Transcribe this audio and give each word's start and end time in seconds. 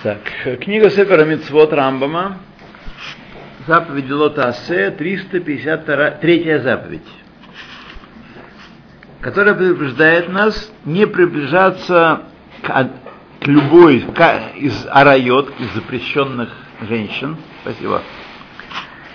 Так, 0.00 0.20
книга 0.60 0.90
Сепера 0.90 1.24
Мицвод 1.24 1.72
Рамбама, 1.72 2.38
заповедь 3.66 4.08
Лота 4.08 4.46
Асе, 4.50 4.92
353 4.92 6.58
заповедь, 6.58 7.08
которая 9.20 9.54
предупреждает 9.54 10.28
нас 10.28 10.70
не 10.84 11.04
приближаться 11.04 12.22
к, 12.62 12.90
к 13.40 13.46
любой 13.48 14.02
к, 14.02 14.52
из 14.54 14.86
арайот, 14.88 15.52
из 15.58 15.72
запрещенных 15.72 16.50
женщин, 16.82 17.36
спасибо, 17.62 18.00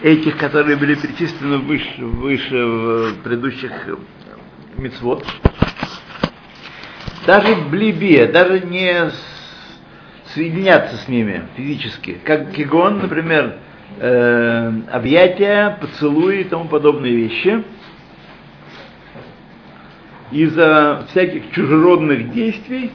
этих, 0.02 0.36
которые 0.36 0.76
были 0.76 0.96
перечислены 0.96 1.60
выше, 1.60 2.04
выше 2.04 2.66
в 2.66 3.14
предыдущих 3.24 3.72
мицвод, 4.76 5.26
даже 7.26 7.56
блибе, 7.56 8.28
даже 8.28 8.60
не 8.60 9.12
соединяться 10.34 10.98
с 10.98 11.08
ними 11.08 11.44
физически. 11.56 12.18
Как 12.24 12.52
кигон, 12.52 13.00
например, 13.00 13.58
э, 14.00 14.72
объятия, 14.92 15.78
поцелуи 15.80 16.42
и 16.42 16.44
тому 16.44 16.66
подобные 16.66 17.16
вещи. 17.16 17.64
Из-за 20.32 21.06
всяких 21.10 21.52
чужеродных 21.52 22.32
действий, 22.32 22.92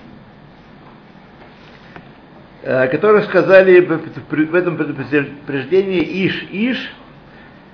э, 2.62 2.88
которые 2.88 3.24
сказали 3.24 3.80
в 3.80 4.54
этом 4.54 4.76
предупреждении 4.76 6.26
Иш-Иш, 6.26 6.92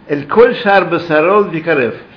Эль-Коль 0.08 0.54
Шарба 0.56 1.00
Викарев– 1.50 1.94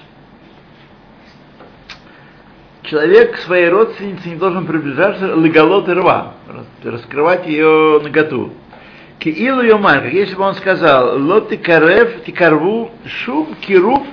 человек 2.88 3.36
к 3.36 3.38
своей 3.40 3.70
родственнице 3.70 4.30
не 4.30 4.36
должен 4.36 4.66
приближаться 4.66 5.34
леголот 5.36 5.88
и 5.90 5.94
рва, 5.94 6.36
раскрывать 6.84 7.48
ее 7.48 8.00
наготу. 8.02 8.54
Киилу 9.20 9.62
Йомар, 9.62 10.02
как 10.02 10.14
если 10.14 10.36
бы 10.36 10.44
он 10.44 10.56
сказал, 10.56 11.20
лоты 11.20 11.58
карев, 11.58 12.24
тикарву, 12.24 12.92
шум, 13.06 13.56
кирув, 13.62 14.06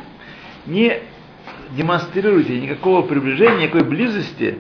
не 0.67 1.01
демонстрируйте 1.73 2.61
никакого 2.61 3.03
приближения, 3.03 3.65
никакой 3.65 3.85
близости, 3.85 4.59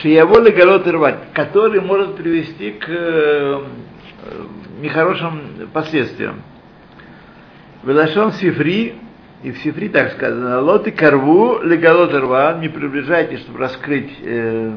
шияво 0.00 0.40
леголот 0.40 0.86
и 0.86 0.90
рва, 0.90 1.18
который 1.34 1.80
может 1.80 2.16
привести 2.16 2.70
к 2.70 2.86
э, 2.88 3.62
нехорошим 4.80 5.68
последствиям. 5.72 6.42
Велашон 7.82 8.32
Сифри, 8.32 8.94
и 9.42 9.52
в 9.52 9.58
Сифри 9.58 9.88
так 9.88 10.12
сказано, 10.12 10.60
лоты 10.60 10.90
карву 10.90 11.60
легалот 11.62 12.12
рва, 12.12 12.58
не 12.60 12.68
приближайтесь, 12.68 13.40
чтобы 13.40 13.60
раскрыть 13.60 14.10
э, 14.22 14.72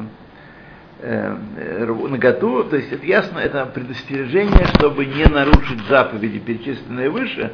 э, 1.00 1.86
наготу, 2.08 2.64
то 2.64 2.76
есть 2.76 2.90
это 2.90 3.04
ясно, 3.04 3.38
это 3.38 3.66
предостережение, 3.66 4.66
чтобы 4.78 5.04
не 5.04 5.26
нарушить 5.26 5.80
заповеди, 5.88 6.38
перечисленные 6.38 7.10
выше, 7.10 7.52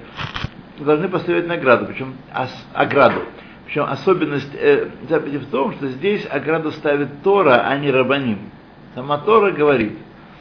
должны 0.79 1.09
поставить 1.09 1.47
награду, 1.47 1.87
причем 1.87 2.15
ос, 2.35 2.51
ограду. 2.73 3.23
Причем 3.67 3.85
особенность 3.85 4.55
э, 4.55 4.89
заповеди 5.09 5.39
в 5.39 5.47
том, 5.47 5.73
что 5.73 5.89
здесь 5.89 6.27
ограду 6.31 6.71
ставит 6.73 7.23
Тора, 7.23 7.67
а 7.67 7.77
не 7.77 7.91
Рабаним. 7.91 8.39
Сама 8.95 9.19
Тора 9.19 9.53
говорит, 9.53 9.93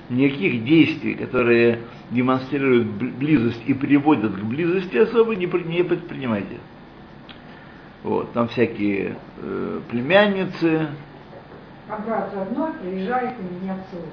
никаких 0.09 0.63
действий, 0.63 1.15
которые 1.15 1.79
демонстрируют 2.11 2.87
близость 2.87 3.61
и 3.67 3.73
приводят 3.73 4.33
к 4.33 4.43
близости 4.43 4.97
особо, 4.97 5.35
не, 5.35 5.45
не 5.45 5.83
предпринимайте. 5.83 6.57
Вот, 8.03 8.31
там 8.33 8.47
всякие 8.47 9.17
э, 9.37 9.81
племянницы. 9.89 10.87
А 11.89 11.97
брат 11.97 12.33
родной 12.33 12.73
приезжает 12.73 13.35
и 13.39 13.63
меня 13.63 13.77
целует. 13.91 14.09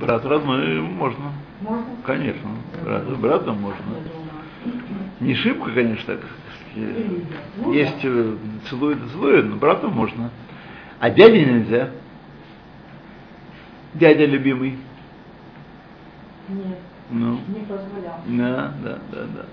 Брат 0.00 0.24
родной 0.24 0.80
можно. 0.80 1.32
Можно? 1.60 1.84
Конечно. 2.04 2.50
Брат, 2.84 3.18
братом 3.18 3.60
можно. 3.60 3.84
Не 5.20 5.34
шибко, 5.34 5.70
конечно, 5.72 6.16
так. 6.16 6.26
Есть 7.72 8.04
э, 8.04 8.36
целует 8.68 8.98
и 9.04 9.08
целует, 9.10 9.44
но 9.46 9.56
братом 9.56 9.92
можно. 9.92 10.30
А 11.00 11.10
дяде 11.10 11.44
нельзя. 11.44 11.90
Дядя 13.94 14.24
любимый. 14.24 14.78
Нет, 16.50 16.78
Ну, 17.10 17.38
не 17.48 17.60
позволял. 17.60 18.20
да, 18.26 18.72
да, 18.82 18.98
да, 19.12 19.26
да. 19.36 19.44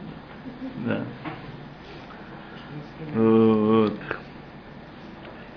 Да. 0.85 1.01
Вот. 3.13 3.93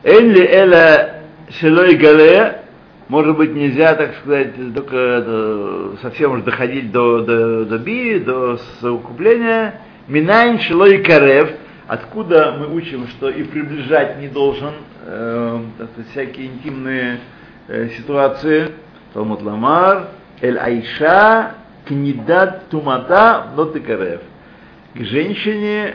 Энли 0.02 0.46
эла 0.46 1.22
шелой 1.48 1.96
гале, 1.96 2.62
может 3.08 3.36
быть, 3.36 3.54
нельзя, 3.54 3.94
так 3.94 4.16
сказать, 4.16 4.52
только 4.74 4.96
это, 4.96 5.96
совсем 6.02 6.32
уж 6.32 6.42
доходить 6.42 6.92
до, 6.92 7.22
до, 7.22 7.64
до 7.64 7.78
би, 7.78 8.18
до 8.18 8.58
совокупления. 8.80 9.80
Минайн 10.08 10.60
шелой 10.60 11.02
карев, 11.02 11.50
откуда 11.86 12.56
мы 12.58 12.74
учим, 12.74 13.08
что 13.08 13.30
и 13.30 13.44
приближать 13.44 14.18
не 14.20 14.28
должен 14.28 14.72
э, 15.06 15.62
всякие 16.10 16.48
интимные 16.48 17.20
э, 17.68 17.88
ситуации. 17.96 18.72
Талмуд 19.12 19.42
Ламар, 19.42 20.08
Эль 20.40 20.58
Айша, 20.58 21.54
Книдат 21.86 22.68
Тумата, 22.68 23.48
Нотыкарев. 23.56 24.20
К 24.94 25.04
женщине, 25.04 25.94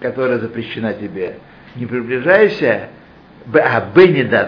которая 0.00 0.38
запрещена 0.38 0.94
тебе, 0.94 1.38
не 1.74 1.86
приближайся, 1.86 2.88
а 3.52 3.80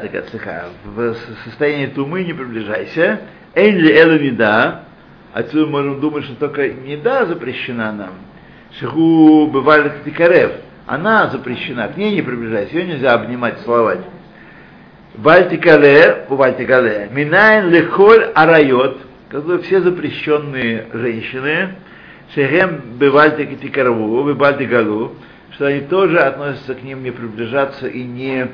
Кацеха, 0.08 0.66
в 0.84 1.16
состоянии 1.44 1.86
тумы 1.86 2.24
не 2.24 2.32
приближайся, 2.32 3.20
Энли 3.54 3.92
Элу 3.92 4.18
отсюда 5.32 5.66
можем 5.70 6.00
думать, 6.00 6.24
что 6.24 6.34
только 6.36 6.68
Неда 6.68 7.26
запрещена 7.26 7.92
нам, 7.92 8.10
Шиху 8.78 9.48
бывали 9.48 9.92
Тикарев, 10.04 10.52
она 10.86 11.28
запрещена, 11.28 11.88
к 11.88 11.96
ней 11.96 12.14
не 12.14 12.22
приближайся, 12.22 12.76
ее 12.76 12.86
нельзя 12.86 13.14
обнимать, 13.14 13.58
целовать. 13.60 14.00
Вальтикале, 15.22 16.24
Вальтикале, 16.28 17.08
Минайн 17.12 17.68
Лехоль 17.70 18.30
Арайот, 18.34 19.00
которые 19.28 19.62
все 19.62 19.80
запрещенные 19.80 20.86
женщины, 20.92 21.74
Шехем 22.34 22.96
Бевальтик 22.98 23.60
Тикараву, 23.60 24.24
Бевальтигалу, 24.24 25.16
что 25.52 25.66
они 25.66 25.80
тоже 25.80 26.18
относятся 26.18 26.74
к 26.74 26.82
ним 26.82 27.02
не 27.02 27.10
приближаться 27.10 27.86
и 27.86 28.02
не 28.02 28.48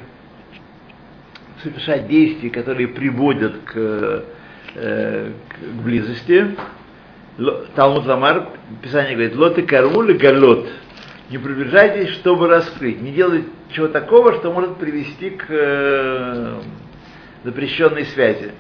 совершать 1.63 2.09
действия, 2.09 2.51
которые 2.51 2.89
приводят 2.89 3.55
к, 3.65 4.25
э, 4.75 5.31
к 5.49 5.83
близости. 5.85 6.57
Талмуд 7.75 8.07
Ламар, 8.07 8.49
Писание 8.83 9.15
говорит, 9.15 9.37
лоты 9.37 9.63
кармуль 9.63 10.15
галот. 10.15 10.69
Не 11.31 11.39
приближайтесь, 11.39 12.11
чтобы 12.15 12.47
раскрыть. 12.49 13.01
Не 13.01 13.11
делайте 13.11 13.49
чего 13.71 13.89
такого, 13.89 14.35
что 14.35 14.53
может 14.53 14.77
привести 14.77 15.31
к 15.31 15.47
э, 15.49 16.61
запрещенной 17.43 18.05
связи. 18.07 18.53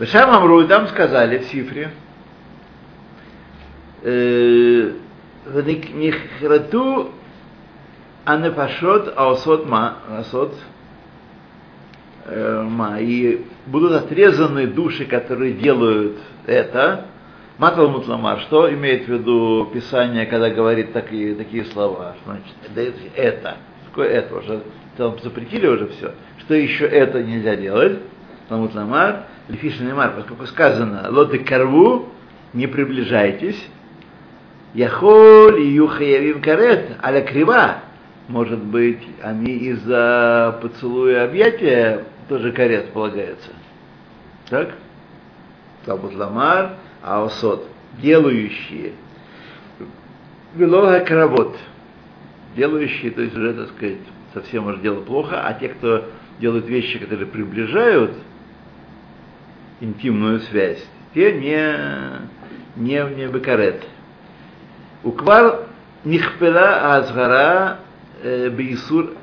Бешам 0.00 0.30
Амру, 0.30 0.66
там 0.66 0.88
сказали 0.88 1.38
в 1.38 1.44
Сифре, 1.44 1.92
Нихрату 5.92 7.12
анефашот 8.24 9.12
аосот 9.16 9.66
ма, 9.66 9.98
асот 10.18 10.54
ма, 12.26 12.98
и 13.00 13.44
будут 13.66 13.92
отрезаны 13.92 14.66
души, 14.66 15.04
которые 15.04 15.52
делают 15.52 16.18
это. 16.46 17.06
Матал 17.58 17.88
Мутламар, 17.88 18.40
что 18.40 18.72
имеет 18.72 19.06
в 19.06 19.08
виду 19.08 19.70
Писание, 19.72 20.26
когда 20.26 20.50
говорит 20.50 20.92
такие, 20.92 21.34
такие 21.34 21.64
слова? 21.66 22.16
Значит, 22.24 22.54
это. 23.14 23.58
Какое 23.86 24.08
это? 24.08 24.36
Уже 24.36 24.62
там 24.96 25.16
запретили 25.22 25.66
уже 25.66 25.88
все. 25.88 26.12
Что 26.38 26.54
еще 26.54 26.84
это 26.84 27.22
нельзя 27.22 27.54
делать? 27.56 27.98
Талмуд 28.48 28.74
Ламар, 28.74 29.24
Лефиш 29.48 29.78
Немар, 29.80 30.14
поскольку 30.16 30.46
сказано, 30.46 31.06
лоты 31.10 31.38
карву, 31.38 32.08
не 32.52 32.66
приближайтесь, 32.66 33.62
Яхоль 34.74 35.60
и 35.60 35.74
Юхаявим 35.74 36.42
Карет, 36.42 36.98
аля 37.02 37.22
крива, 37.22 37.76
может 38.28 38.58
быть, 38.58 39.02
они 39.22 39.52
из-за 39.52 40.58
поцелуя 40.60 41.24
объятия 41.24 42.04
тоже 42.28 42.52
карет 42.52 42.90
полагается. 42.90 43.50
Так? 44.48 44.74
Талмуд 45.84 46.14
Ламар, 46.14 46.76
аосот, 47.02 47.66
делающие. 48.00 48.92
Велога 50.54 51.00
каравод, 51.00 51.56
делающие, 52.56 53.10
то 53.10 53.22
есть 53.22 53.36
уже, 53.36 53.54
так 53.54 53.68
сказать, 53.70 53.98
совсем 54.32 54.66
уже 54.66 54.78
дело 54.78 55.00
плохо, 55.00 55.42
а 55.44 55.54
те, 55.54 55.68
кто 55.68 56.06
делают 56.38 56.66
вещи, 56.66 56.98
которые 56.98 57.26
приближают 57.26 58.12
интимную 59.80 60.40
связь, 60.40 60.84
те 61.14 61.32
не, 61.32 61.76
не, 62.76 63.14
не 63.14 63.26
бекарет. 63.26 63.84
Уквар 65.02 65.66
нихпела 66.04 66.96
азгара 66.96 67.78
бейсур 68.22 69.14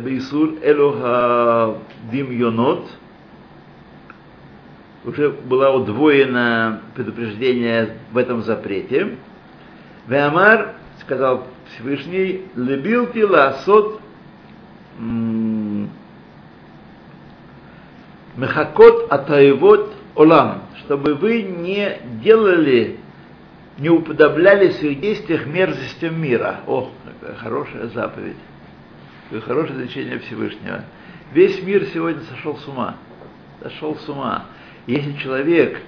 бейсур 0.00 0.54
элоха 0.62 1.78
димьонот 2.10 2.88
уже 5.04 5.30
было 5.30 5.70
удвоено 5.70 6.80
предупреждение 6.94 7.98
в 8.12 8.18
этом 8.18 8.42
запрете. 8.42 9.16
Веамар 10.06 10.74
сказал 11.00 11.46
Всевышний, 11.68 12.42
любил 12.54 13.06
ты 13.06 13.26
ласот 13.26 14.00
мехакот 18.36 19.10
атаевот 19.10 19.92
олам, 20.14 20.62
чтобы 20.80 21.14
вы 21.14 21.42
не 21.42 21.98
делали, 22.22 22.98
не 23.78 23.90
уподобляли 23.90 24.68
в 24.68 24.74
своих 24.74 25.00
действиях 25.00 25.46
мерзостям 25.46 26.20
мира. 26.20 26.60
О, 26.66 26.90
какая 27.20 27.36
хорошая 27.36 27.86
заповедь. 27.88 28.36
Какое 29.24 29.40
хорошее 29.40 29.78
изречение 29.78 30.18
Всевышнего. 30.18 30.84
Весь 31.32 31.62
мир 31.62 31.86
сегодня 31.86 32.22
сошел 32.24 32.56
с 32.56 32.68
ума. 32.68 32.96
Сошел 33.62 33.96
с 33.96 34.08
ума. 34.08 34.44
Если 34.86 35.12
человек 35.18 35.80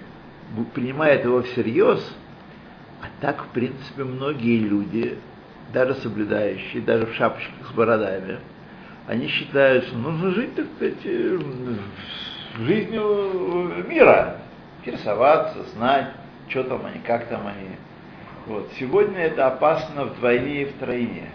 принимает 0.72 1.24
его 1.24 1.42
всерьез, 1.42 2.00
а 3.02 3.06
так, 3.20 3.44
в 3.44 3.48
принципе, 3.48 4.04
многие 4.04 4.58
люди, 4.58 5.18
даже 5.72 5.94
соблюдающие, 5.96 6.80
даже 6.80 7.06
в 7.06 7.14
шапочках 7.14 7.66
с 7.68 7.72
бородами, 7.72 8.38
они 9.06 9.26
считают, 9.28 9.84
что 9.84 9.96
нужно 9.96 10.30
жить, 10.30 10.54
так 10.54 10.66
сказать, 10.76 11.04
э, 11.04 11.38
жизнью 12.60 13.84
мира, 13.88 14.38
интересоваться, 14.80 15.64
знать, 15.74 16.12
что 16.48 16.64
там 16.64 16.86
они, 16.86 17.00
как 17.04 17.26
там 17.26 17.46
они. 17.46 17.76
Вот. 18.46 18.70
Сегодня 18.78 19.18
это 19.20 19.48
опасно 19.48 20.04
вдвойне 20.04 20.62
и 20.62 20.64
втройне. 20.66 21.30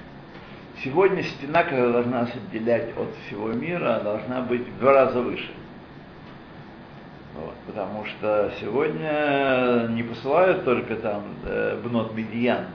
Сегодня 0.83 1.23
стена, 1.23 1.63
которая 1.63 1.91
должна 1.91 2.21
нас 2.21 2.31
отделять 2.33 2.97
от 2.97 3.09
всего 3.25 3.49
мира, 3.49 3.99
должна 4.01 4.41
быть 4.41 4.65
в 4.67 4.79
два 4.79 4.93
раза 4.93 5.19
выше. 5.19 5.51
Вот, 7.45 7.55
потому 7.67 8.05
что 8.05 8.51
сегодня 8.59 9.87
не 9.89 10.03
посылают 10.03 10.65
только 10.65 10.95
там 10.97 11.23
э, 11.45 11.79
бнот 11.81 12.13
медиан 12.13 12.65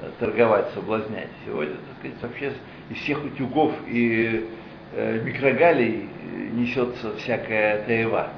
э, 0.00 0.10
торговать, 0.18 0.66
соблазнять. 0.74 1.28
Сегодня, 1.46 1.74
так 1.74 1.98
сказать, 1.98 2.22
вообще 2.22 2.52
из 2.90 2.96
всех 2.96 3.24
утюгов 3.24 3.72
и 3.86 4.48
э, 4.94 5.20
микрогалей 5.22 6.08
несется 6.52 7.16
всякая 7.18 7.84
таева, 7.84 8.30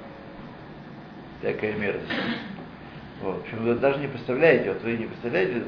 всякая 1.38 1.72
мерзость. 1.74 2.12
Вот. 3.22 3.36
В 3.36 3.40
общем, 3.40 3.64
вы 3.64 3.74
даже 3.76 4.00
не 4.00 4.08
представляете, 4.08 4.72
вот 4.72 4.82
вы 4.82 4.92
не 4.98 5.06
представляете, 5.06 5.62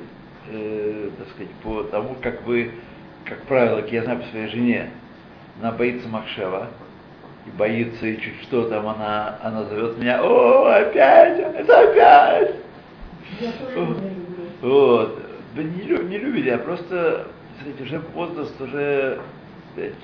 э, 0.51 1.11
так 1.17 1.29
сказать, 1.29 1.53
по 1.63 1.85
тому, 1.85 2.17
как 2.21 2.47
вы, 2.47 2.73
как 3.25 3.43
правило, 3.45 3.81
как 3.81 3.93
я 3.93 4.03
знаю 4.03 4.21
по 4.21 4.27
своей 4.27 4.49
жене, 4.49 4.91
она 5.61 5.73
боится 5.73 6.07
Махшева, 6.09 6.69
и 7.47 7.51
боится, 7.51 8.07
и 8.07 8.21
чуть 8.21 8.43
что 8.43 8.69
там 8.69 8.87
она, 8.87 9.39
она 9.43 9.65
зовет 9.65 9.99
меня, 9.99 10.23
о, 10.23 10.67
опять, 10.67 11.39
это 11.39 11.81
опять. 11.81 12.55
Вот. 14.61 15.19
Да 15.55 15.63
не, 15.63 15.83
не 16.09 16.19
любите, 16.19 16.55
а 16.55 16.59
просто, 16.59 17.27
смотрите, 17.57 17.85
уже 17.85 17.99
возраст 18.15 18.61
уже 18.61 19.21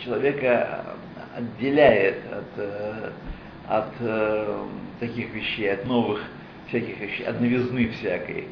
человека 0.05 0.85
отделяет 1.37 2.19
от, 2.33 2.59
э, 2.59 3.11
от 3.69 3.93
э, 4.01 4.65
таких 5.01 5.33
вещей, 5.33 5.73
от 5.73 5.87
новых 5.87 6.23
всяких 6.69 7.01
вещей, 7.01 7.25
от 7.25 7.41
новизны 7.41 7.89
всякой. 7.91 8.49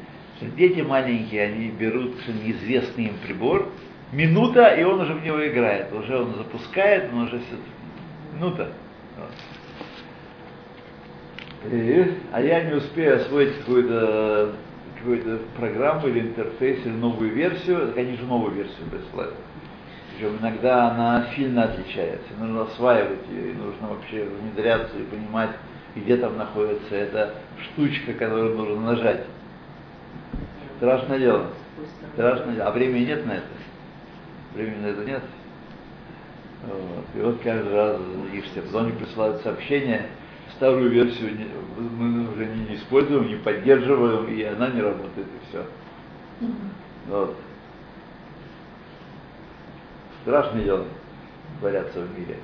Дети 0.55 0.81
маленькие, 0.81 1.43
они 1.43 1.69
берут 1.69 2.15
неизвестный 2.27 3.05
им 3.05 3.15
прибор, 3.25 3.69
минута, 4.11 4.67
и 4.75 4.83
он 4.83 5.01
уже 5.01 5.13
в 5.13 5.23
него 5.23 5.45
играет. 5.47 5.91
Уже 5.91 6.17
он 6.17 6.35
запускает, 6.35 7.11
он 7.11 7.23
уже 7.23 7.39
все 7.39 7.55
минута. 8.37 8.69
И, 11.71 12.17
а 12.31 12.41
я 12.41 12.63
не 12.63 12.73
успею 12.75 13.17
освоить 13.17 13.57
какую-то 13.59 14.53
какую-то 14.97 15.39
программу 15.57 16.07
или 16.07 16.21
интерфейс 16.21 16.85
или 16.85 16.93
новую 16.93 17.31
версию, 17.31 17.93
конечно, 17.93 18.25
новую 18.25 18.53
версию 18.53 18.87
присылают. 18.89 19.35
Причем 20.11 20.37
иногда 20.41 20.89
она 20.89 21.27
сильно 21.35 21.65
отличается. 21.65 22.27
Нужно 22.39 22.63
осваивать 22.63 23.27
ее, 23.29 23.51
и 23.51 23.53
нужно 23.53 23.89
вообще 23.89 24.23
внедряться 24.23 24.97
и 24.97 25.03
понимать, 25.03 25.51
где 25.95 26.17
там 26.17 26.37
находится 26.37 26.95
эта 26.95 27.35
штучка, 27.61 28.13
которую 28.13 28.55
нужно 28.57 28.81
нажать. 28.93 29.25
Страшное 30.77 31.19
дело. 31.19 31.47
Страшное 32.13 32.55
дело. 32.55 32.67
А 32.67 32.71
времени 32.71 33.05
нет 33.05 33.25
на 33.25 33.33
это. 33.33 33.47
Времени 34.55 34.81
на 34.81 34.87
это 34.87 35.05
нет. 35.05 35.21
Вот. 36.67 37.05
И 37.15 37.19
вот 37.21 37.39
каждый 37.41 37.73
раз 37.73 37.97
задишься. 38.25 38.61
Потом 38.61 38.87
они 38.87 38.91
присылают 38.93 39.41
сообщение, 39.41 40.07
старую 40.57 40.89
версию 40.89 41.47
мы 41.77 42.29
уже 42.31 42.45
не 42.45 42.75
используем, 42.75 43.27
не 43.27 43.35
поддерживаем, 43.35 44.27
и 44.27 44.43
она 44.43 44.69
не 44.69 44.81
работает, 44.81 45.27
и 45.27 45.49
все. 45.49 45.65
Вот. 47.07 47.35
Страшное 50.23 50.63
дело 50.63 50.85
творятся 51.59 52.01
в 52.01 52.19
мире. 52.19 52.37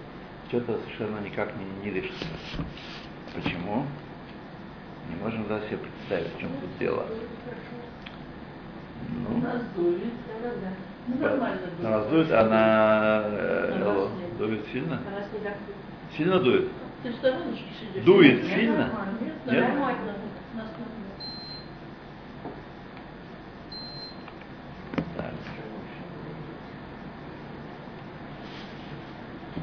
Что-то 0.47 0.77
совершенно 0.85 1.19
никак 1.19 1.51
не, 1.57 1.85
не 1.85 1.99
дышится. 1.99 2.25
Почему? 3.35 3.85
Не 5.09 5.15
можем 5.21 5.47
даже 5.47 5.65
себе 5.65 5.79
представить, 5.79 6.33
в 6.35 6.39
чем 6.39 6.49
тут 6.61 6.77
дело. 6.79 7.05
Ну, 9.09 9.37
нас 9.39 9.61
дует, 9.75 10.13
да, 10.41 10.49
ну, 11.07 11.17
нормально 11.17 11.61
дует. 11.77 11.91
Нас 11.91 12.07
дует, 12.07 12.31
она 12.31 13.23
э, 13.25 14.02
дует 14.37 14.65
сильно? 14.71 14.99
Сильно 16.17 16.39
дует? 16.39 16.67
Дует 18.05 18.45
сильно? 18.45 18.91
Нет? 19.45 19.65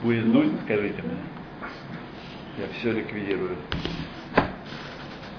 Будет 0.03 0.33
дуть, 0.33 0.53
скажите 0.65 1.03
мне. 1.03 1.17
Я 2.57 2.69
все 2.79 2.93
ликвидирую. 2.93 3.57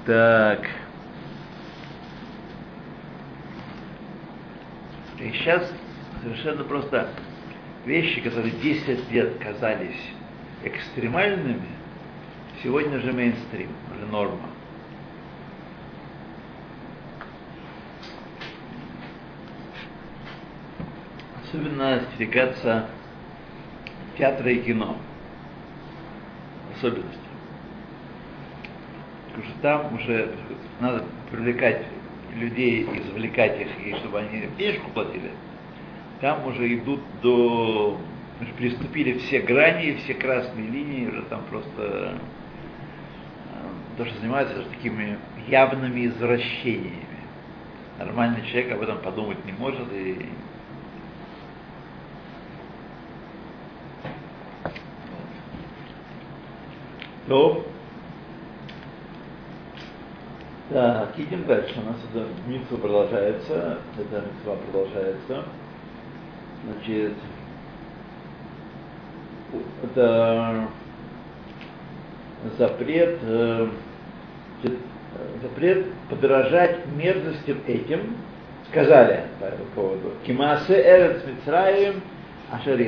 Так. 0.06 0.68
И 5.18 5.31
сейчас 5.31 5.72
совершенно 6.22 6.63
просто 6.63 7.10
вещи, 7.86 8.22
которые 8.22 8.51
10 8.51 9.12
лет 9.12 9.38
казались 9.39 10.01
экстремальными, 10.63 11.68
сегодня 12.62 13.00
же 13.00 13.12
мейнстрим, 13.12 13.69
уже 13.95 14.06
норма. 14.06 14.50
Особенно 21.44 21.95
остерегаться 21.95 22.90
театра 24.18 24.52
и 24.52 24.61
кино. 24.61 24.97
Особенности. 26.78 27.19
Потому 29.28 29.44
что 29.44 29.61
там 29.61 29.95
уже 29.95 30.35
надо 30.80 31.06
привлекать 31.30 31.85
людей, 32.35 32.85
извлекать 32.85 33.59
их, 33.59 33.68
и 33.85 33.95
чтобы 33.95 34.19
они 34.19 34.47
денежку 34.57 34.90
платили. 34.92 35.31
Там 36.21 36.45
уже 36.47 36.75
идут 36.75 37.01
до... 37.21 37.97
Приступили 38.57 39.19
все 39.19 39.42
грани, 39.42 39.97
все 40.04 40.13
красные 40.16 40.68
линии, 40.68 41.07
уже 41.07 41.21
там 41.23 41.44
просто 41.49 42.18
э, 43.97 44.06
что 44.06 44.19
занимаются 44.19 44.56
даже 44.56 44.69
такими 44.69 45.19
явными 45.47 46.07
извращениями. 46.07 47.06
Нормальный 47.99 48.44
человек 48.47 48.71
об 48.73 48.81
этом 48.81 48.97
подумать 48.99 49.45
не 49.45 49.51
может 49.51 49.92
и 49.94 50.25
То. 57.28 57.66
Так, 60.69 61.18
идем 61.18 61.45
дальше. 61.45 61.80
У 61.80 61.85
нас 61.85 61.95
это 62.11 62.28
митцва 62.47 62.78
продолжается. 62.78 63.80
Это 63.97 64.25
митцва 64.25 64.56
продолжается. 64.56 65.45
Значит, 66.65 67.13
это 69.83 70.68
запрет, 72.57 73.19
э, 73.23 73.68
запрет 75.41 75.87
подражать 76.09 76.85
мерзостям 76.95 77.57
этим, 77.68 78.15
сказали 78.69 79.25
по 79.39 79.45
этому 79.45 79.65
поводу. 79.75 80.13
Кимасе 80.25 80.75
эрец 80.75 81.25
мицраем 81.25 82.01
ашер 82.51 82.80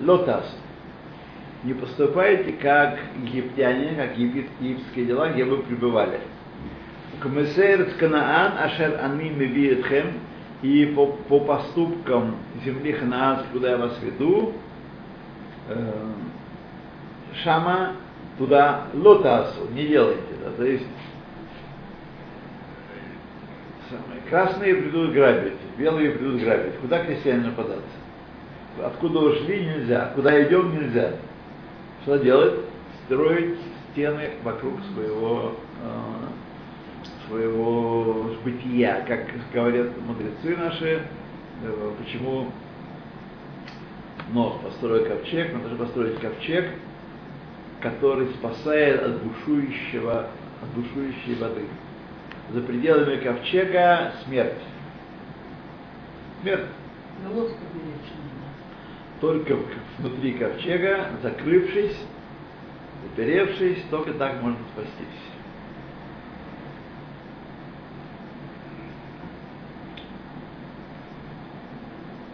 лотас 0.00 0.44
не 1.64 1.74
поступайте 1.74 2.52
как 2.52 2.98
египтяне, 3.22 3.94
как 3.94 4.18
египетские 4.18 5.06
дела, 5.06 5.30
где 5.30 5.44
вы 5.44 5.58
пребывали. 5.58 6.18
Кмесер 7.20 7.88
Канаан, 8.00 8.58
Ашер 8.58 8.98
Ани 9.00 9.30
Мевиетхем, 9.30 10.14
и 10.62 10.86
по, 10.86 11.06
по 11.06 11.40
поступкам 11.40 12.36
земли 12.64 12.92
Ханаан, 12.92 13.46
куда 13.52 13.72
я 13.72 13.76
вас 13.78 13.98
веду, 14.00 14.52
э, 15.68 15.92
Шама 17.42 17.92
туда 18.38 18.86
лотасу, 18.94 19.68
не 19.72 19.86
делайте. 19.86 20.22
Да, 20.44 20.50
то 20.56 20.64
есть 20.64 20.86
самое, 23.88 24.20
красные 24.28 24.74
придут 24.76 25.12
грабить, 25.12 25.54
белые 25.78 26.12
придут 26.12 26.42
грабить. 26.42 26.76
Куда 26.80 27.04
крестьянину 27.04 27.52
податься? 27.52 27.82
Откуда 28.82 29.18
ушли 29.20 29.66
нельзя, 29.66 30.12
куда 30.14 30.42
идем 30.42 30.74
нельзя. 30.74 31.12
Что 32.02 32.16
делать? 32.18 32.60
Строить 33.04 33.58
стены 33.92 34.30
вокруг 34.42 34.74
своего 34.94 35.54
э, 35.82 36.31
своего 37.32 38.30
бытия, 38.44 39.04
как 39.08 39.26
говорят 39.52 39.88
мудрецы 40.06 40.54
наши, 40.56 41.02
э, 41.62 41.92
почему 41.98 42.50
Нох 44.32 44.60
построил 44.60 45.06
ковчег, 45.06 45.52
надо 45.52 45.70
же 45.70 45.76
построить 45.76 46.20
ковчег, 46.20 46.66
который 47.80 48.28
спасает 48.34 49.02
от 49.02 49.22
бушующего, 49.22 50.28
от 50.62 50.68
бушующей 50.74 51.34
воды. 51.36 51.64
За 52.50 52.60
пределами 52.60 53.16
ковчега 53.16 54.12
смерть. 54.24 54.52
Смерть. 56.42 56.66
Только 59.20 59.56
внутри 59.98 60.32
ковчега, 60.32 61.10
закрывшись, 61.22 61.96
заперевшись, 63.04 63.84
только 63.90 64.12
так 64.14 64.42
можно 64.42 64.58
спастись. 64.74 65.41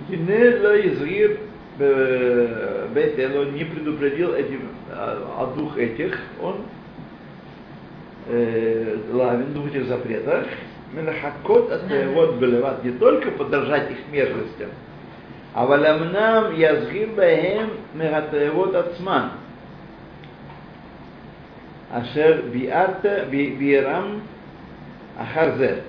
Гинелла 0.09 0.81
Изгир 0.81 1.39
Бейт 1.79 3.37
он 3.37 3.55
не 3.55 3.65
предупредил 3.65 4.35
этим, 4.35 4.63
о, 4.91 5.45
о 5.45 5.55
двух 5.55 5.79
этих, 5.79 6.19
он 6.43 6.63
э, 8.27 8.97
лавин, 9.13 9.53
двух 9.53 9.69
этих 9.69 9.87
запретах, 9.87 10.47
Менахакот 10.93 11.71
от 11.71 11.83
вот 12.15 12.37
белеват, 12.37 12.83
не 12.83 12.93
только 12.93 13.31
подражать 13.31 13.91
их 13.91 13.99
мерзостям, 14.11 14.71
а 15.55 15.67
валямнам 15.67 16.57
язгир 16.57 17.11
баем 17.11 17.71
мегатаевот 17.95 18.75
ацман, 18.75 19.33
ашер 21.93 22.43
биарта 22.45 23.27
биирам 23.31 24.23
ахарзе. 25.17 25.85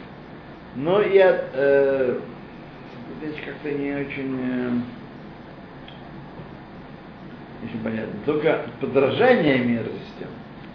Но 0.75 1.01
я 1.01 1.45
э, 1.53 2.19
здесь 3.17 3.35
как-то 3.45 3.71
не 3.71 3.93
очень 3.93 4.39
э, 4.39 4.71
очень 7.63 7.83
понятно. 7.83 8.13
Только 8.25 8.65
подражание 8.79 9.59
мерзостям, 9.59 10.29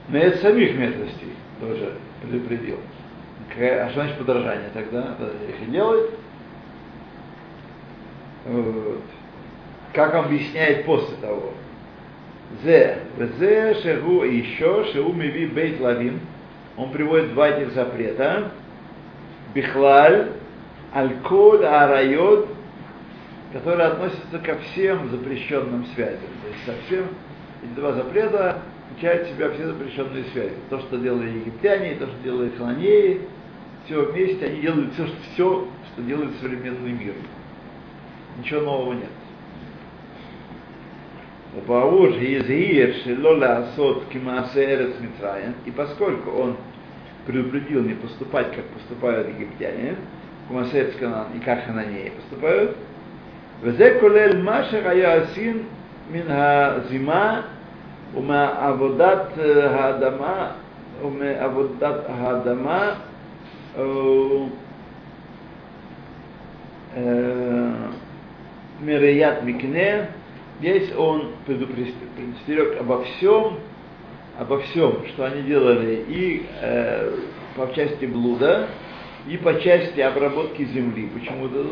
но 0.08 0.18
и 0.18 0.24
от 0.24 0.36
самих 0.36 0.74
мерзостей 0.76 1.32
тоже 1.60 1.94
предупредил. 2.22 2.78
А 3.56 3.88
что 3.90 4.00
значит 4.00 4.18
подражание 4.18 4.70
тогда? 4.74 5.16
Их 5.48 5.68
и 5.68 5.70
делает. 5.70 6.10
Вот. 8.46 9.02
Как 9.92 10.14
он 10.14 10.24
объясняет 10.26 10.84
после 10.84 11.16
того? 11.18 11.54
Зе, 12.62 12.98
зе, 13.38 13.74
шегу 13.82 14.24
еще, 14.24 14.84
шегу 14.92 15.12
миви 15.12 15.46
бейт 15.46 15.80
лавим. 15.80 16.20
Он 16.76 16.90
приводит 16.90 17.32
два 17.32 17.48
этих 17.48 17.72
запрета. 17.72 18.50
Бихлаль, 19.54 20.32
альколь, 20.94 21.64
арайот, 21.64 22.48
которые 23.52 23.88
относятся 23.88 24.38
ко 24.38 24.56
всем 24.58 25.10
запрещенным 25.10 25.86
связям. 25.94 26.20
То 26.42 26.48
есть 26.48 26.64
совсем 26.64 27.06
эти 27.62 27.72
два 27.74 27.92
запрета 27.92 28.62
включают 28.90 29.26
в 29.26 29.30
себя 29.34 29.50
все 29.50 29.66
запрещенные 29.66 30.24
связи. 30.32 30.54
То, 30.70 30.78
что 30.80 30.96
делали 30.98 31.38
египтяне, 31.40 31.96
то, 31.96 32.06
что 32.06 32.16
делали 32.22 32.50
хананеи, 32.56 33.22
все 33.84 34.02
вместе, 34.04 34.46
они 34.46 34.60
делают 34.60 34.94
все, 34.94 35.06
все, 35.32 35.68
что 35.92 36.02
делает 36.02 36.30
современный 36.40 36.92
мир. 36.92 37.14
Ничего 38.38 38.60
нового 38.62 38.92
нет. 38.94 39.10
И 45.64 45.70
поскольку 45.70 46.30
он 46.30 46.56
предупредил 47.26 47.82
не 47.82 47.94
поступать, 47.94 48.54
как 48.54 48.64
поступают 48.66 49.28
египтяне, 49.28 49.96
Кумасец 50.48 50.94
Канан 50.96 51.26
и 51.34 51.40
как 51.40 51.64
Хананеи 51.64 52.10
поступают. 52.10 52.76
Везе 53.62 53.92
колель 53.94 54.42
маша 54.42 54.82
гаясин 54.82 55.64
мин 56.10 56.26
зима 56.90 57.44
ума 58.14 58.48
аводат 58.60 59.32
хадама 59.34 60.52
ума 61.02 61.30
аводат 61.40 62.06
хадама 62.06 62.94
э, 63.76 64.46
э, 66.96 67.74
Мереят 68.80 69.42
Микне, 69.44 70.08
здесь 70.58 70.94
он 70.96 71.32
предупрежден 71.46 72.78
обо 72.80 73.04
всем, 73.04 73.58
обо 74.38 74.60
всем, 74.60 75.06
что 75.08 75.24
они 75.24 75.42
делали 75.42 76.04
и 76.08 76.46
э, 76.60 77.16
по 77.56 77.72
части 77.74 78.04
блуда, 78.04 78.68
и 79.26 79.36
по 79.38 79.60
части 79.60 80.00
обработки 80.00 80.64
земли. 80.64 81.08
Почему-то 81.14 81.66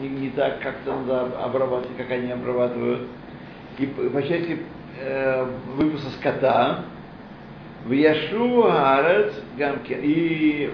не, 0.00 0.08
не 0.08 0.30
так, 0.30 0.60
как 0.60 0.76
там 0.84 1.08
обрабатывать, 1.10 1.96
как 1.96 2.10
они 2.10 2.32
обрабатывают. 2.32 3.06
И 3.78 3.86
по, 3.86 4.22
части 4.22 4.58
э, 5.00 5.46
выпуска 5.76 6.10
скота. 6.18 6.84
В 7.84 7.92
Яшу 7.92 8.66
Арец 8.68 9.32
Гамкин. 9.56 10.00
И 10.02 10.70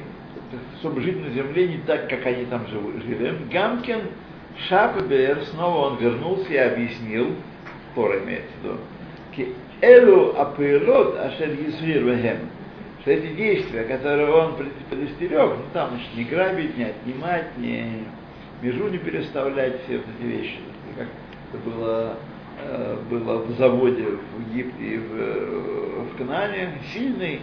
чтобы 0.80 1.02
жить 1.02 1.20
на 1.20 1.30
земле 1.30 1.68
не 1.68 1.78
так, 1.78 2.08
как 2.08 2.24
они 2.24 2.46
там 2.46 2.66
жили. 2.68 3.36
Гамкин 3.52 4.00
Шапбер, 4.68 5.44
снова 5.52 5.88
он 5.88 5.98
вернулся 5.98 6.52
и 6.52 6.56
объяснил, 6.56 7.34
Тора 7.94 8.20
имеется 8.20 8.50
в 8.62 8.64
виду, 8.64 9.54
Элу 9.80 10.34
апелот 10.38 11.18
ашер 11.18 11.50
Исвир 11.50 12.04
Вехем 12.04 12.38
что 13.04 13.10
эти 13.10 13.34
действия, 13.34 13.84
которые 13.84 14.32
он 14.32 14.56
предостерег, 14.88 15.50
ну 15.58 15.64
там, 15.74 15.90
значит, 15.90 16.14
не 16.16 16.24
грабить, 16.24 16.74
не 16.78 16.84
отнимать, 16.84 17.56
не 17.58 18.04
межу 18.62 18.88
не 18.88 18.96
переставлять, 18.96 19.82
все 19.82 19.98
вот 19.98 20.06
эти 20.18 20.26
вещи. 20.26 20.58
Как 20.96 21.08
это 21.52 21.68
было, 21.68 22.16
э, 22.62 22.96
было 23.10 23.42
в 23.42 23.50
заводе 23.58 24.06
в 24.06 24.50
Египте 24.50 24.82
и 24.82 24.96
в, 24.96 26.12
в 26.12 26.16
Канане, 26.16 26.78
сильный 26.94 27.42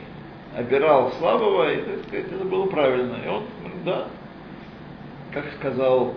обирал 0.58 1.12
слабого, 1.20 1.72
и 1.72 1.78
так 1.84 2.08
сказать, 2.08 2.26
это 2.32 2.44
было 2.44 2.66
правильно. 2.66 3.18
И 3.24 3.28
он, 3.28 3.44
да, 3.86 4.08
как 5.32 5.46
сказал 5.60 6.16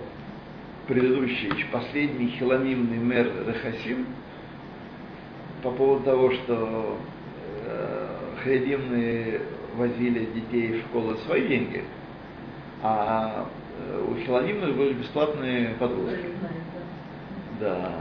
предыдущий, 0.89 1.51
последний 1.71 2.29
хилонимный 2.29 2.99
мэр 2.99 3.31
Рахасим, 3.47 4.07
по 5.63 5.71
поводу 5.71 6.05
того, 6.05 6.31
что 6.31 6.97
харидимные 8.45 9.41
возили 9.77 10.27
детей 10.27 10.79
в 10.79 10.87
школы 10.87 11.17
свои 11.27 11.49
деньги, 11.49 11.83
а 12.83 13.47
э, 13.79 14.05
у 14.09 14.15
хилонимных 14.25 14.77
были 14.77 14.93
бесплатные 14.93 15.71
подростки. 15.81 16.27
Да. 17.61 17.93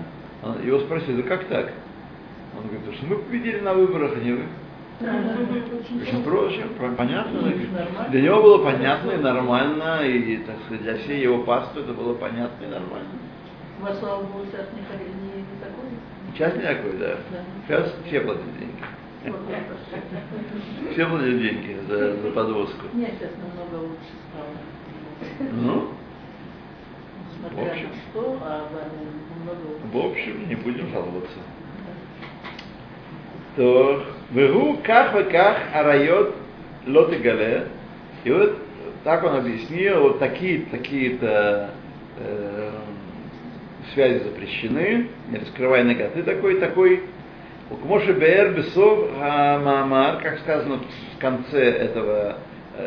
Его 0.64 0.80
спросили, 0.82 1.22
да 1.22 1.30
как 1.30 1.46
так? 1.46 1.72
Он 2.58 2.68
говорит, 2.68 2.98
что 2.98 3.06
мы 3.08 3.16
победили 3.16 3.62
на 3.62 3.74
выборах, 3.74 4.12
а 4.16 4.20
не 4.20 4.34
вы. 4.34 4.44
Очень 5.02 6.24
проще, 6.24 6.66
понятно. 6.98 7.52
Для 8.10 8.22
него 8.22 8.44
было 8.44 8.64
понятно 8.64 9.12
и 9.12 9.18
нормально, 9.18 10.02
и 10.06 10.38
так 10.38 10.56
сказать, 10.66 10.84
для 10.84 10.98
всей 10.98 11.22
его 11.22 11.44
пасты 11.44 11.80
это 11.80 11.94
было 11.94 12.14
понятно 12.14 12.64
и 12.64 12.68
нормально. 12.68 13.10
У 13.80 13.84
вас, 13.84 14.00
слава 14.00 14.22
богу, 14.24 14.46
сейчас 14.52 14.68
не, 14.74 14.82
не, 14.82 15.42
не 15.42 15.58
такой? 15.60 15.90
Сейчас 16.34 16.56
не 16.56 16.62
такой, 16.62 16.98
да. 17.00 17.18
Сейчас 17.68 17.96
все 18.06 18.22
платят 18.22 18.44
деньги. 18.60 18.74
Все 20.92 21.06
платят 21.06 21.40
деньги 21.40 21.78
за, 21.88 22.18
за 22.18 22.32
подвозку. 22.32 22.88
Нет, 22.94 23.12
сейчас 23.20 23.32
намного 23.38 23.88
лучше 23.88 24.12
стало. 24.30 25.52
Ну? 25.52 25.90
Смотря 27.40 27.64
в 27.64 27.68
общем. 27.72 27.88
что, 28.10 28.38
а. 28.42 28.70
В 29.92 29.98
общем, 29.98 30.50
не 30.50 30.56
будем 30.56 30.90
жаловаться. 30.90 31.40
То 33.56 34.04
Вегу 34.32 34.78
ках 34.84 35.14
ках 35.32 35.58
арайот 35.74 36.36
лот 36.88 37.12
гале. 37.22 37.68
И 38.24 38.32
вот 38.32 38.58
так 39.04 39.24
он 39.24 39.36
объяснил, 39.36 40.02
вот 40.02 40.20
такие 40.20 40.62
такие-то 40.72 41.72
э, 42.18 42.72
связи 43.94 44.24
запрещены, 44.24 45.10
не 45.30 45.38
раскрывай 45.38 45.84
ноготы 45.84 46.24
такой, 46.24 46.60
такой, 46.60 47.04
Укмоши 47.70 48.14
Бер 48.14 48.54
Бесов 48.54 49.12
Маамар, 49.18 50.22
как 50.22 50.40
сказано 50.40 50.80
в 51.16 51.20
конце 51.20 51.64
этого 51.64 52.38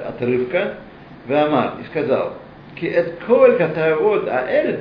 отрывка, 0.09 0.79
Вамар, 1.27 1.75
и 1.81 1.85
сказал, 1.87 2.35
Ки 2.77 2.87
эт 2.87 3.21
коль 3.27 3.57
катавод 3.57 4.29
аэль, 4.29 4.81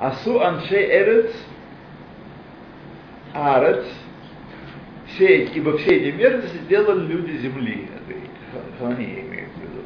асу 0.00 0.40
аншей 0.40 0.84
эрец, 0.84 1.30
арец, 3.34 3.84
все, 5.08 5.44
ибо 5.44 5.76
все 5.78 5.96
эти 5.96 6.16
мерзости 6.16 6.56
сделали 6.64 7.06
люди 7.06 7.36
земли. 7.38 7.88
Это 8.08 8.60
Ханания 8.78 9.20
имеет 9.20 9.48
в 9.50 9.60
виду. 9.60 9.82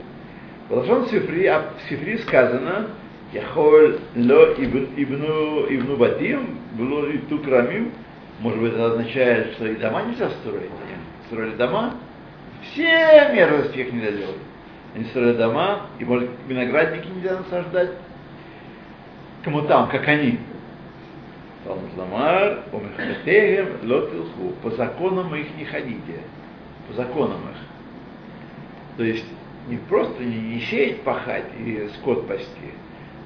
В 0.68 0.76
Лашон 0.78 1.06
Сифри, 1.08 1.46
а 1.46 1.72
в 1.78 1.88
Сифри 1.88 2.18
сказано, 2.18 2.90
Яхоль 3.32 3.98
ло 4.16 4.54
ибну, 4.54 5.66
ибну 5.68 5.96
батим, 5.96 6.58
было 6.72 7.06
и 7.06 7.18
тукрамим, 7.18 7.92
может 8.40 8.60
быть, 8.60 8.72
это 8.72 8.86
означает, 8.86 9.52
что 9.54 9.66
и 9.66 9.76
дома 9.76 10.02
нельзя 10.02 10.30
строить. 10.30 10.70
Они 10.70 10.96
строили 11.26 11.56
дома, 11.56 11.94
все 12.62 13.32
мерзости 13.32 13.78
их 13.78 13.92
нельзя 13.92 14.12
делать. 14.12 14.36
Они 14.94 15.04
строили 15.04 15.36
дома, 15.36 15.86
и, 15.98 16.04
может, 16.04 16.30
виноградники 16.48 17.06
нельзя 17.06 17.38
насаждать. 17.38 17.90
Кому 19.44 19.62
там, 19.62 19.88
как 19.88 20.06
они. 20.08 20.38
Талмуд 21.64 21.96
Ламар, 21.96 22.64
Омехатегем, 22.72 23.68
Лотилху. 23.82 24.54
По 24.62 24.70
законам 24.70 25.34
их 25.34 25.54
не 25.56 25.64
ходите. 25.66 26.20
По 26.88 26.94
законам 26.94 27.40
их. 27.50 27.56
То 28.96 29.04
есть 29.04 29.26
не 29.68 29.76
просто 29.76 30.22
не, 30.22 30.36
не 30.36 30.60
сеять, 30.60 31.02
пахать 31.02 31.44
и 31.58 31.88
скот 31.96 32.26
пасти, 32.26 32.74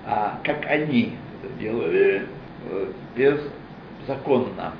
а 0.04 0.38
как 0.44 0.64
они 0.66 1.16
это 1.42 1.52
делали 1.60 2.26
э, 2.70 2.92
без 3.16 3.40
законно. 4.06 4.74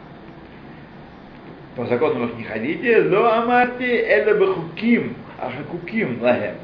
По 1.77 1.87
законам 1.87 2.27
их 2.27 2.37
не 2.37 2.45
ходите, 2.45 3.03
но 3.03 3.33
амати 3.33 3.83
это 3.83 4.35
бы 4.37 4.55
хуким, 4.55 5.17
а 5.39 5.51
хакуким 5.51 6.23
лахем. 6.23 6.55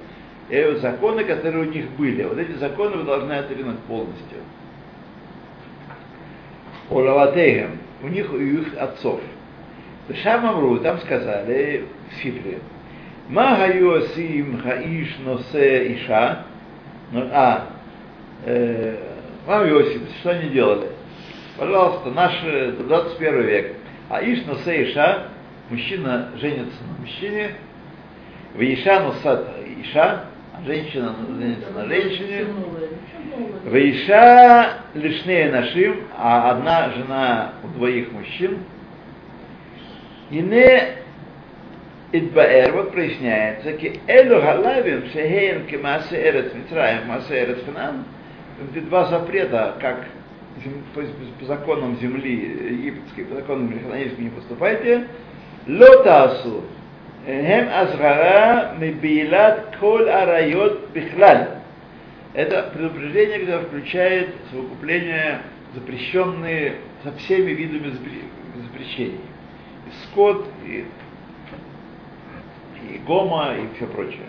Это 0.49 0.79
законы, 0.81 1.25
которые 1.25 1.67
у 1.67 1.71
них 1.71 1.90
были. 1.93 2.23
Вот 2.25 2.38
эти 2.38 2.52
законы 2.52 2.97
вы 2.99 3.05
должны 3.05 3.33
отринуть 3.33 3.79
полностью. 3.81 4.38
Олаватейгем, 6.90 7.79
у 8.02 8.09
них 8.09 8.33
у 8.33 8.37
их 8.37 8.76
отцов. 8.79 9.21
Шам 10.23 10.45
Амру, 10.45 10.79
там 10.79 10.99
сказали 11.00 11.85
в 12.11 12.23
Сифре, 12.23 12.59
Ма 13.29 13.57
гаю 13.57 13.95
асим 13.95 14.61
хаиш 14.61 15.19
носе 15.25 15.95
иша, 15.95 16.47
ну, 17.12 17.29
а, 17.33 17.67
э, 18.45 18.97
Ма 19.47 19.64
Йосиф, 19.64 20.02
что 20.21 20.31
они 20.31 20.50
делали? 20.50 20.88
Пожалуйста, 21.57 22.11
наш 22.11 22.33
21 22.40 23.40
век. 23.43 23.76
А 24.11 24.21
иш 24.21 24.45
носе 24.45 24.90
иша, 24.90 25.29
мужчина 25.71 26.31
женится 26.40 26.83
на 26.83 27.00
мужчине, 27.00 27.52
в 28.55 28.61
иша 28.61 29.00
носат 29.05 29.49
иша, 29.83 30.25
а 30.52 30.64
женщина 30.67 31.14
женится 31.38 31.71
на 31.71 31.87
женщине, 31.87 32.47
Вейша 33.64 34.79
лишнее 34.95 35.50
нашим, 35.52 36.00
а 36.17 36.50
одна 36.50 36.90
жена 36.90 37.52
у 37.62 37.69
двоих 37.69 38.11
мужчин. 38.12 38.59
И 40.31 40.40
не 40.40 40.97
Идбаэр, 42.12 42.73
вот 42.73 42.90
проясняется, 42.90 43.73
ки 43.75 44.00
элю 44.09 44.40
галавим 44.40 45.07
шехеем 45.12 45.67
ки 45.67 45.76
масе 45.76 46.21
эрец 46.21 46.52
Митраем, 46.52 47.07
масе 47.07 47.45
эрец 47.45 47.64
Ханан, 47.64 48.05
эти 48.61 48.81
два 48.81 49.05
запрета, 49.05 49.76
как 49.81 50.07
по, 50.95 51.02
по 51.38 51.45
законам 51.47 51.97
земли 51.99 52.33
египетской, 52.71 53.25
по 53.25 53.35
законам 53.37 53.73
хананейской 53.83 54.25
не 54.25 54.31
поступайте, 54.31 55.07
лотасу, 55.67 56.64
хем 57.26 57.69
азгара 57.73 58.75
мибилат 58.79 59.76
коль 59.79 60.09
арайот 60.09 60.90
бихлаль. 60.90 61.49
Это 62.33 62.71
предупреждение, 62.73 63.40
которое 63.40 63.64
включает 63.64 64.35
совокупление 64.50 65.40
запрещенные 65.75 66.76
со 67.02 67.12
всеми 67.12 67.50
видами 67.52 67.93
запрещений. 68.57 69.21
И 69.87 69.90
скот, 70.05 70.47
и, 70.64 70.87
и 72.88 72.99
гома, 72.99 73.55
и 73.57 73.76
все 73.76 73.87
прочее. 73.87 74.26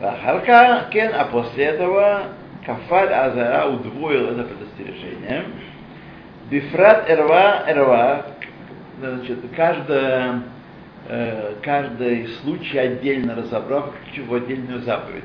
Харка 0.00 0.88
Кен, 0.90 1.12
а 1.14 1.26
после 1.26 1.64
этого 1.64 2.24
Кафаль 2.64 3.12
Азара 3.12 3.66
удвоил 3.68 4.28
это 4.28 4.44
предостережение. 4.44 5.44
Бифрат 6.50 7.10
Эрва 7.10 7.64
Эрва, 7.66 8.26
значит, 9.00 9.38
каждая, 9.56 10.42
э, 11.08 11.54
каждый 11.62 12.28
случай 12.42 12.78
отдельно 12.78 13.34
разобрав 13.34 13.92
в 14.16 14.34
отдельную 14.34 14.80
заповедь. 14.80 15.24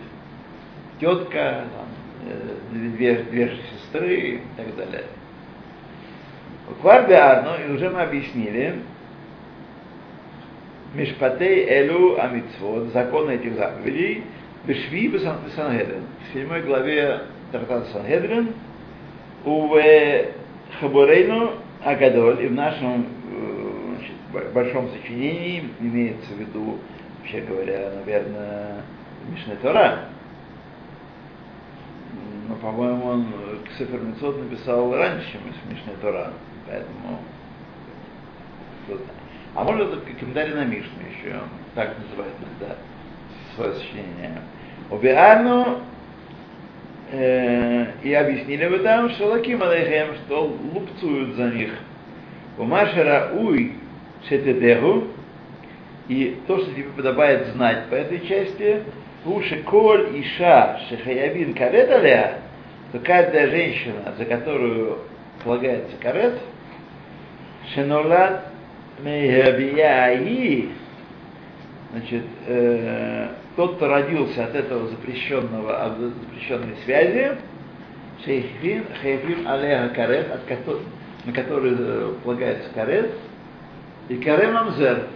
Тетка, 1.00 1.66
там, 1.76 2.32
э, 2.32 2.96
две, 2.96 3.16
две 3.24 3.58
сестры 3.72 4.16
и 4.16 4.42
так 4.56 4.76
далее. 4.76 5.04
Кварби 6.82 7.14
одно, 7.14 7.56
и 7.56 7.72
уже 7.72 7.90
мы 7.90 8.02
объяснили, 8.02 8.82
Мишпатей 10.94 11.66
Элю 11.70 12.22
Амитсвот, 12.22 12.92
законы 12.94 13.32
этих 13.32 13.56
заповедей, 13.56 14.24
Бешви 14.68 15.18
Сангедрин. 15.56 16.04
В 16.30 16.34
седьмой 16.34 16.62
главе 16.62 17.22
Трактата 17.54 17.86
Сангедрин, 17.94 18.54
у 19.46 19.74
Хабурейну 20.82 21.54
Агадоль, 21.86 22.44
и 22.44 22.48
в 22.48 22.52
нашем 22.52 23.08
значит, 23.96 24.54
большом 24.54 24.90
сочинении, 24.90 25.70
имеется 25.80 26.34
в 26.34 26.40
виду, 26.40 26.80
вообще 27.20 27.40
говоря, 27.42 27.92
наверное, 27.96 28.82
Мишне 29.32 29.56
Тора, 29.62 30.00
но, 32.50 32.56
по-моему, 32.56 33.06
он 33.06 33.26
к 33.66 33.78
Сефер 33.78 34.02
Митцот 34.02 34.38
написал 34.38 34.94
раньше, 34.94 35.32
чем 35.32 35.42
Мишне 35.72 35.94
Тора, 36.02 36.34
поэтому 36.68 37.20
а 39.56 39.64
может 39.64 39.94
это 39.94 40.02
комментарий 40.20 40.54
на 40.54 40.66
Мишну 40.66 41.00
еще, 41.10 41.40
так 41.74 41.96
называют 42.00 42.34
иногда 42.42 42.76
свое 43.56 43.74
сочинение. 43.74 44.42
Убиану 44.90 45.80
и 47.12 48.14
объяснили 48.14 48.68
бы 48.68 48.80
там, 48.80 49.10
что 49.12 49.28
лаким 49.28 49.64
алейхем, 49.64 50.16
что 50.26 50.58
лупцуют 50.74 51.36
за 51.36 51.50
них. 51.52 51.72
Умашера 52.58 53.32
уй 53.34 53.76
шетедеху, 54.28 55.08
и 56.08 56.38
то, 56.48 56.58
что 56.58 56.72
тебе 56.72 56.90
подобает 56.96 57.48
знать 57.48 57.86
по 57.90 57.96
этой 57.96 58.26
части, 58.28 58.84
уши 59.26 59.62
коль 59.64 60.22
иша 60.22 60.80
шехаявин 60.90 61.54
карет 61.54 61.90
аля, 61.92 62.40
то 62.92 63.00
каждая 63.00 63.50
женщина, 63.50 64.14
за 64.18 64.26
которую 64.26 65.00
полагается 65.44 65.96
карет, 66.02 66.40
шенолат 67.74 68.46
мейхабияи, 69.00 70.70
значит, 71.92 72.24
э, 72.48 73.28
тот, 73.58 73.76
кто 73.76 73.88
родился 73.90 74.46
от 74.46 74.56
этого 74.56 74.88
запрещенного, 74.88 75.84
от 75.84 75.98
запрещенной 75.98 76.76
связи, 76.86 77.38
шейхин, 78.24 78.86
хейфим 79.02 79.48
алеха 79.48 79.90
карет, 79.96 80.28
на 81.26 81.34
который 81.34 81.76
э, 81.76 82.14
полагается 82.24 82.70
карет, 82.76 83.12
и 84.10 84.18
каре 84.18 84.52
мамзер, 84.52 85.08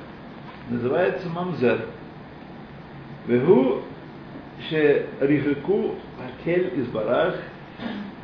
называется 0.69 1.29
мамзер. 1.29 1.85
Вегу 3.27 3.83
ше 4.69 5.05
рифику 5.19 5.95
акель 6.19 6.73
из 6.77 6.87
барах, 6.87 7.35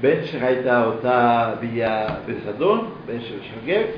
бен 0.01 0.25
шахайта 0.25 0.89
ота 0.89 1.59
бия 1.61 2.21
бесадон, 2.25 2.89
бен 3.07 3.21
шахагек, 3.21 3.95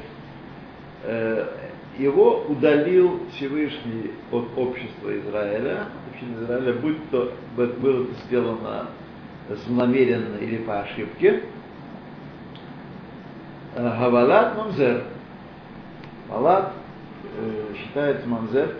его 2.00 2.46
удалил 2.48 3.22
Всевышний 3.34 4.12
от 4.32 4.48
общества 4.58 5.20
Израиля, 5.20 5.88
общины 6.12 6.44
Израиля, 6.44 6.74
будь 6.74 7.10
то 7.10 7.34
было 7.56 8.04
это 8.04 8.14
сделано 8.26 8.88
злонамеренно 9.66 10.38
или 10.38 10.58
по 10.58 10.82
ошибке. 10.82 11.44
Гавалат 13.76 14.58
Мамзер. 14.58 15.04
Малат 16.30 16.74
считается 17.78 18.28
Мамзер. 18.28 18.76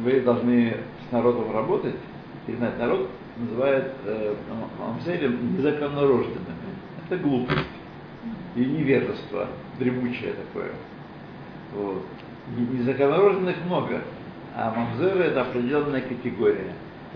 Вы 0.00 0.20
должны 0.20 0.76
с 1.08 1.12
народом 1.12 1.52
работать, 1.52 1.96
перегнать 2.46 2.78
народ, 2.78 3.08
называют 3.38 3.94
э, 4.04 4.34
мамзелем 4.78 5.56
незаконнорожденными. 5.56 6.76
Это 7.06 7.22
глупость 7.22 7.66
и 8.54 8.64
невежество, 8.64 9.48
дремучее 9.78 10.34
такое. 10.34 10.72
Вот. 11.74 12.04
Незаконнорожденных 12.56 13.64
много, 13.64 14.02
а 14.54 14.72
мамзеры 14.74 15.24
это 15.24 15.42
определенная 15.42 16.00
категория. 16.00 16.72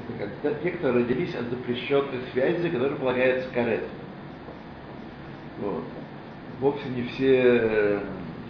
Это 0.09 0.31
как 0.43 0.63
те, 0.63 0.71
кто 0.73 0.93
родились 0.93 1.35
от 1.35 1.47
запрещенной 1.47 2.21
связи, 2.33 2.69
которой 2.69 2.97
полагается 2.97 3.49
карет. 3.51 3.85
Вот. 5.61 5.85
Вовсе 6.61 6.89
не 6.91 7.03
все, 7.05 7.41
э, 7.43 8.01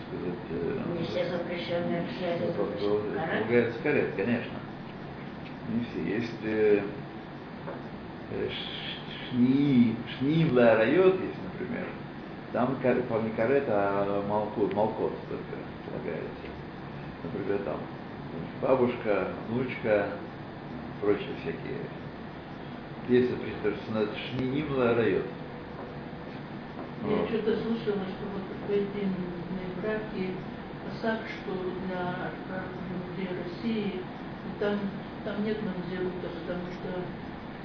сказать, 0.07 0.39
э, 0.51 0.81
Не 0.99 1.07
все 1.07 1.31
запрещенные 1.31 2.05
связи 2.19 2.53
полагается 2.53 3.79
карет, 3.83 4.15
конечно. 4.17 4.59
Не 5.69 5.85
все. 5.85 6.17
Есть 6.17 6.45
э, 6.45 6.83
э, 8.33 8.49
шни, 9.31 9.97
шни 10.19 10.45
для 10.45 10.77
райот, 10.77 11.15
есть, 11.21 11.39
например. 11.53 11.87
Там, 12.53 12.77
по 13.09 13.15
не 13.23 13.31
карет, 13.31 13.65
а 13.69 14.23
молкот, 14.29 14.75
молкот 14.75 15.13
только 15.29 15.57
полагается. 15.87 16.52
Например, 17.25 17.61
там 17.65 17.77
бабушка, 18.61 19.29
внучка, 19.49 20.09
прочие 21.01 21.35
всякие. 21.43 21.81
Есть, 23.09 23.31
например, 23.33 23.79
что 23.83 23.95
надо 23.95 24.11
шминимла 24.17 24.95
райот. 24.95 25.27
Я 27.03 27.17
Вот. 27.17 27.29
что-то 27.29 27.57
слышала, 27.57 28.05
что 28.07 28.25
вот 28.33 28.47
в 28.69 28.71
эти 28.71 29.09
браки 29.81 30.31
САК, 31.01 31.21
что 31.43 31.53
для 31.87 32.29
людей 33.17 33.29
России, 33.43 34.01
там, 34.61 34.79
там 35.25 35.45
нет 35.45 35.59
мамзерута, 35.63 36.29
потому 36.41 36.67
что 36.71 37.03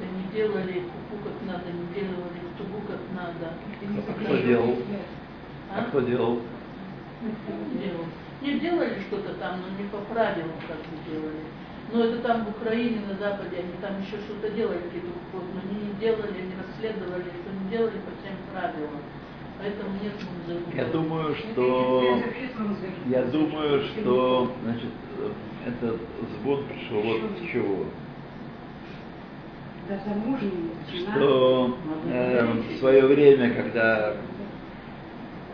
они 0.02 0.24
делали 0.34 0.82
куку 1.10 1.24
как 1.24 1.48
надо, 1.48 1.72
не 1.72 1.94
делали 1.94 2.40
ктубу 2.56 2.82
как 2.88 3.00
надо. 3.14 3.54
А 4.08 4.24
кто 4.24 4.38
делал? 4.38 4.76
А 5.72 5.84
кто 5.84 6.00
делал? 6.02 6.42
Не 7.22 7.80
делал. 7.80 8.06
Не 8.42 8.60
делали 8.60 9.02
что-то 9.08 9.34
там, 9.36 9.62
но 9.62 9.82
не 9.82 9.90
по 9.90 9.98
правилам 10.14 10.52
как 10.68 10.78
бы 10.78 10.98
делали. 11.10 11.42
Но 11.92 12.04
это 12.04 12.22
там 12.22 12.46
в 12.46 12.50
Украине, 12.50 13.02
на 13.08 13.16
Западе, 13.16 13.58
они 13.60 13.74
там 13.82 14.02
еще 14.02 14.18
что-то 14.28 14.50
делали, 14.50 14.80
какие-то 14.80 15.08
кукот, 15.08 15.48
но 15.54 15.62
они 15.64 15.88
не 15.88 15.94
делали, 16.00 16.42
не 16.42 16.56
расследовали, 16.60 17.24
что 17.24 17.64
не 17.64 17.70
делали 17.72 17.98
по 18.00 18.12
всем 18.20 18.36
правилам. 18.52 19.02
Поэтому 19.60 19.92
нет. 20.04 20.14
Я 20.76 20.86
думаю, 20.86 21.36
что 21.36 22.20
я 23.08 23.24
думаю, 23.24 23.82
что 23.86 24.52
значит, 24.64 24.92
этот 25.66 26.00
сбор 26.36 26.60
пришел 26.64 27.02
вот 27.02 27.40
с 27.40 27.52
чего. 27.52 27.86
Что 31.16 31.78
э, 32.12 32.46
в 32.46 32.80
свое 32.80 33.06
время, 33.08 33.54
когда 33.54 34.18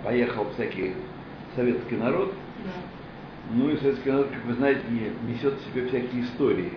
поехал 0.04 0.48
всякий 0.56 0.96
советский 1.56 1.96
народ, 1.96 2.34
ну 3.52 3.70
и 3.70 3.78
советский 3.78 4.12
народ, 4.12 4.30
как 4.30 4.46
вы 4.46 4.54
знаете, 4.54 4.82
не- 4.90 5.34
несет 5.34 5.54
в 5.56 5.66
себе 5.66 5.88
всякие 5.88 6.24
истории. 6.24 6.74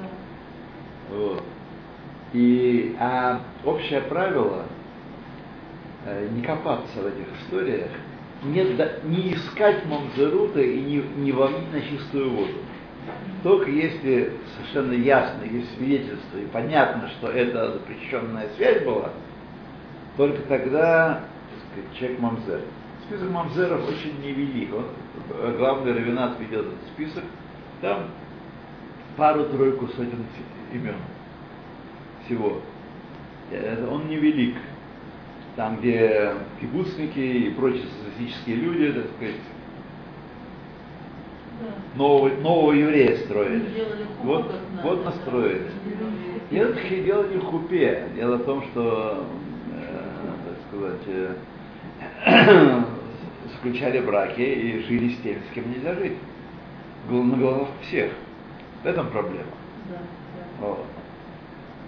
да. 0.00 1.16
Вот. 1.16 1.42
И, 2.32 2.96
а 2.98 3.40
общее 3.64 4.00
правило 4.02 4.64
э, 6.06 6.28
не 6.32 6.42
копаться 6.42 7.00
в 7.00 7.06
этих 7.06 7.26
историях, 7.42 7.90
не, 8.42 8.64
да- 8.74 8.92
не 9.04 9.34
искать 9.34 9.86
мамзерута 9.86 10.60
и 10.60 10.80
не, 10.80 10.96
не 11.16 11.32
ловить 11.32 11.72
на 11.72 11.80
чистую 11.80 12.30
воду. 12.30 12.54
Только 13.42 13.70
если 13.70 14.32
совершенно 14.56 14.92
ясно, 14.92 15.44
есть 15.44 15.76
свидетельство 15.76 16.38
и 16.38 16.46
понятно, 16.46 17.08
что 17.18 17.28
это 17.28 17.72
запрещенная 17.72 18.48
связь 18.56 18.82
была, 18.84 19.10
только 20.16 20.40
тогда 20.42 21.20
так 21.50 21.72
сказать, 21.72 21.98
человек 21.98 22.18
мамзер. 22.20 22.60
Список 23.06 23.30
мамзеров 23.30 23.86
очень 23.86 24.18
невелик. 24.22 24.70
Вот, 24.70 24.86
э, 25.30 25.54
главный 25.58 25.92
равенат 25.92 26.40
ведет 26.40 26.60
этот 26.66 26.88
список. 26.94 27.24
Там 27.82 28.04
пару-тройку 29.16 29.88
сотен 29.88 30.24
имен 30.72 30.96
всего. 32.24 32.60
Э, 33.50 33.86
Он 33.90 34.08
невелик. 34.08 34.56
Там, 35.56 35.76
где 35.76 36.32
кибуцники 36.60 37.18
и 37.18 37.50
прочие 37.50 37.84
социалистические 37.84 38.56
люди, 38.56 38.92
так 38.92 39.06
сказать, 39.16 39.36
да. 41.60 41.98
нового, 41.98 42.28
нового 42.40 42.72
еврея 42.72 43.18
строили. 43.18 43.60
Хупу 44.18 44.26
Вот, 44.26 44.46
надо, 44.46 44.58
вот 44.82 45.04
да. 45.04 45.10
настроили. 45.10 45.70
Дело 46.50 47.26
не 47.28 47.36
в 47.36 47.44
хупе. 47.44 48.08
Дело 48.16 48.36
в 48.38 48.44
том, 48.44 48.64
что, 48.70 49.24
э, 49.74 50.10
так 50.48 50.56
сказать, 50.68 51.02
э, 51.06 51.34
заключали 53.54 54.00
браки 54.00 54.40
и 54.40 54.82
жили 54.82 55.10
с 55.14 55.18
теми, 55.18 55.42
с 55.50 55.54
кем 55.54 55.70
нельзя 55.70 55.94
жить. 55.94 56.16
На 57.10 57.36
головах 57.36 57.68
всех. 57.82 58.12
В 58.82 58.86
этом 58.86 59.10
проблема. 59.10 59.44
Да, 59.90 59.98
да. 59.98 60.66
Вот. 60.66 60.86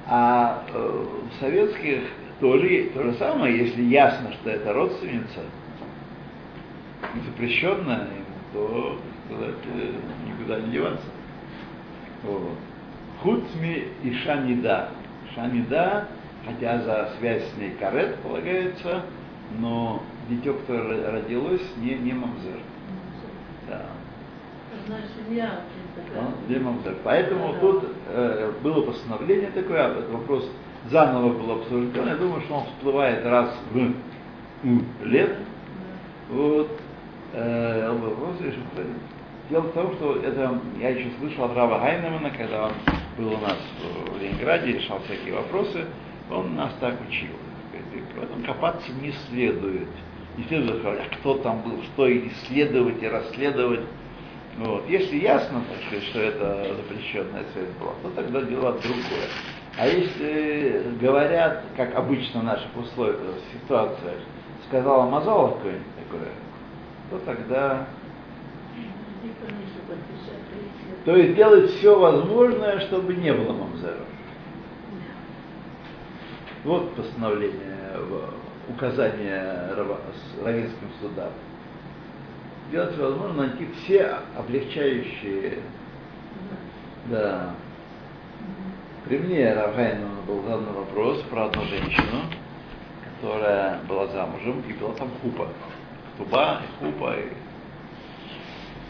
А 0.06 0.62
э, 0.68 1.06
в 1.30 1.40
советских 1.40 2.02
тоже 2.38 2.90
то 2.94 3.02
же 3.02 3.14
самое, 3.14 3.56
если 3.56 3.82
ясно, 3.82 4.32
что 4.34 4.50
это 4.50 4.74
родственница, 4.74 5.40
запрещенная, 7.24 8.08
то, 8.52 8.98
сказать, 9.26 9.54
э, 9.74 9.92
никуда 10.28 10.60
не 10.60 10.72
деваться. 10.72 11.06
Вот. 12.24 12.52
Хуцми 13.22 13.88
и 14.02 14.12
Шанида. 14.12 14.90
Шанида, 15.34 16.08
хотя 16.44 16.78
за 16.82 17.10
связь 17.18 17.42
с 17.42 17.56
ней 17.56 17.70
карет 17.80 18.16
полагается, 18.16 19.02
но 19.58 20.02
дитё, 20.28 20.54
которое 20.54 21.10
родилось, 21.10 21.62
не, 21.76 21.94
не 21.94 22.12
мамзер. 22.12 22.58
Да. 23.68 23.82
Ну, 26.14 26.54
не 26.54 26.58
мамзер. 26.60 26.96
Поэтому 27.04 27.52
Да. 27.54 27.58
тут 27.60 27.84
э, 28.08 28.52
было 28.62 28.82
постановление 28.82 29.50
такое, 29.50 29.86
а 29.86 29.90
этот 29.90 30.10
вопрос 30.10 30.48
заново 30.90 31.32
был 31.32 31.50
обсужден. 31.52 32.06
Я 32.06 32.16
думаю, 32.16 32.42
что 32.42 32.54
он 32.54 32.66
всплывает 32.66 33.24
раз 33.24 33.56
в 33.72 33.92
лет. 35.04 35.36
Вот. 36.30 36.70
Э, 37.32 37.90
он 37.90 38.00
вопрос, 38.00 38.36
что- 38.38 38.82
Дело 39.48 39.62
в 39.62 39.72
том, 39.74 39.94
что 39.94 40.16
это 40.16 40.58
я 40.80 40.88
еще 40.88 41.08
слышал 41.20 41.44
от 41.44 41.56
Рава 41.56 41.78
Гайнемана, 41.78 42.30
когда 42.30 42.66
он 42.66 42.72
был 43.16 43.28
у 43.32 43.38
нас 43.38 43.56
в 44.10 44.20
Ленинграде, 44.20 44.72
решал 44.72 44.98
всякие 45.04 45.34
вопросы, 45.34 45.84
он 46.32 46.56
нас 46.56 46.72
так 46.80 46.94
учил. 47.08 47.30
В 48.16 48.22
этом 48.24 48.42
копаться 48.42 48.90
не 49.00 49.12
следует. 49.28 49.86
А 50.38 51.16
кто 51.16 51.38
там 51.38 51.62
был, 51.62 51.82
что 51.94 52.10
исследовать, 52.10 53.02
и 53.02 53.08
расследовать. 53.08 53.80
Вот. 54.58 54.88
Если 54.88 55.16
ясно, 55.16 55.62
так 55.68 55.86
сказать, 55.86 56.04
что 56.04 56.20
это 56.20 56.74
запрещенная 56.76 57.44
связь 57.52 57.68
была, 57.80 57.92
то 58.02 58.10
тогда 58.16 58.42
дело 58.42 58.72
другое. 58.72 59.28
А 59.78 59.86
если 59.86 60.82
говорят, 61.00 61.64
как 61.76 61.94
обычно 61.94 62.40
в 62.40 62.44
наших 62.44 62.74
условиях, 62.76 63.18
в 63.18 63.62
ситуациях, 63.62 64.16
сказала 64.68 65.08
Мазала 65.08 65.54
какое-нибудь 65.54 65.86
такое, 66.04 66.28
то 67.10 67.18
тогда 67.26 67.86
то 71.04 71.14
есть 71.14 71.36
делать 71.36 71.70
все 71.70 71.96
возможное, 71.96 72.80
чтобы 72.80 73.14
не 73.14 73.32
было 73.32 73.52
мамзеров. 73.52 74.06
Вот 76.64 76.96
постановление, 76.96 77.92
с 80.12 80.44
равинским 80.44 80.90
судам. 81.00 81.30
Делать 82.70 82.92
все 82.94 83.02
возможное, 83.02 83.46
найти 83.46 83.68
все 83.82 84.18
облегчающие, 84.36 85.58
да. 87.06 87.54
При 89.04 89.18
мне 89.18 89.54
Равгайну 89.54 90.08
был 90.26 90.42
задан 90.42 90.72
вопрос 90.74 91.22
про 91.30 91.44
одну 91.44 91.62
женщину, 91.66 92.22
которая 93.04 93.78
была 93.88 94.08
замужем, 94.08 94.62
и 94.68 94.72
была 94.72 94.94
там 94.94 95.10
хупа. 95.22 95.48
Туба 96.18 96.60
и 96.64 96.84
хупа. 96.84 97.14
И... 97.14 97.32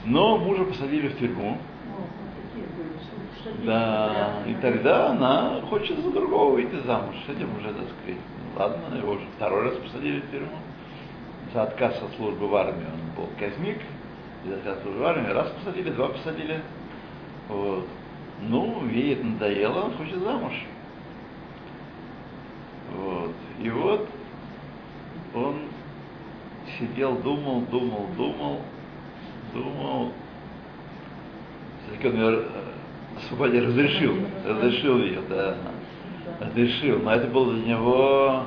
Но 0.06 0.38
мужа 0.38 0.64
посадили 0.64 1.08
в 1.08 1.18
тюрьму. 1.18 1.50
О, 1.50 1.98
вот 1.98 2.08
такие 2.34 2.66
были 2.76 2.94
случаи. 2.96 3.35
Да, 3.64 4.42
и 4.46 4.54
тогда 4.54 5.10
она 5.10 5.60
хочет 5.68 5.98
за 5.98 6.10
другого 6.10 6.54
выйти 6.54 6.76
замуж. 6.86 7.14
С 7.26 7.30
этим 7.30 7.56
уже, 7.56 7.68
так 7.68 7.86
сказать, 8.00 8.20
ну, 8.54 8.60
ладно, 8.60 8.96
его 8.96 9.12
уже 9.12 9.26
второй 9.36 9.64
раз 9.64 9.74
посадили 9.76 10.20
в 10.20 10.30
тюрьму. 10.30 10.56
За 11.52 11.62
отказ 11.64 12.00
от 12.02 12.14
службы 12.16 12.48
в 12.48 12.54
армии 12.54 12.86
он 12.86 13.16
был 13.16 13.30
казник, 13.38 13.80
и 14.44 14.48
за 14.48 14.56
отказ 14.56 14.76
от 14.76 14.82
службы 14.82 15.00
в 15.00 15.06
армии 15.06 15.30
раз 15.30 15.48
посадили, 15.50 15.90
два 15.90 16.08
посадили. 16.08 16.60
Вот. 17.48 17.86
Ну, 18.42 18.86
это 18.88 19.24
надоело, 19.24 19.84
он 19.84 19.92
хочет 19.96 20.18
замуж. 20.18 20.52
Вот. 22.94 23.32
И 23.60 23.70
вот 23.70 24.08
он 25.34 25.60
сидел, 26.78 27.16
думал, 27.16 27.62
думал, 27.62 28.06
думал, 28.16 28.60
думал. 29.52 30.12
Все-таки 31.86 32.08
он 32.08 32.44
освободил, 33.18 33.66
разрешил, 33.66 34.16
разрешил 34.44 34.98
ее, 34.98 35.20
да, 35.28 35.56
разрешил. 36.40 37.00
Но 37.00 37.12
это 37.12 37.26
было 37.28 37.54
для 37.54 37.74
него 37.74 38.44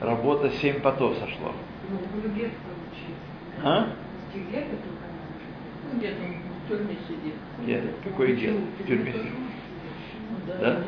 работа 0.00 0.50
семь 0.60 0.80
потов 0.80 1.16
сошло. 1.18 1.52
Ну. 1.90 1.98
А? 3.64 3.88
Ну, 4.34 4.40
Где-то 5.98 6.22
он 6.22 6.34
в 6.64 6.68
тюрьме 6.68 6.96
сидит. 7.08 7.34
Нет, 7.66 7.84
какой 8.04 8.36
дед? 8.36 8.54
В 8.78 8.86
тюрьме 8.86 9.12
сидит. 9.12 9.32
Ну, 10.30 10.36
да. 10.46 10.82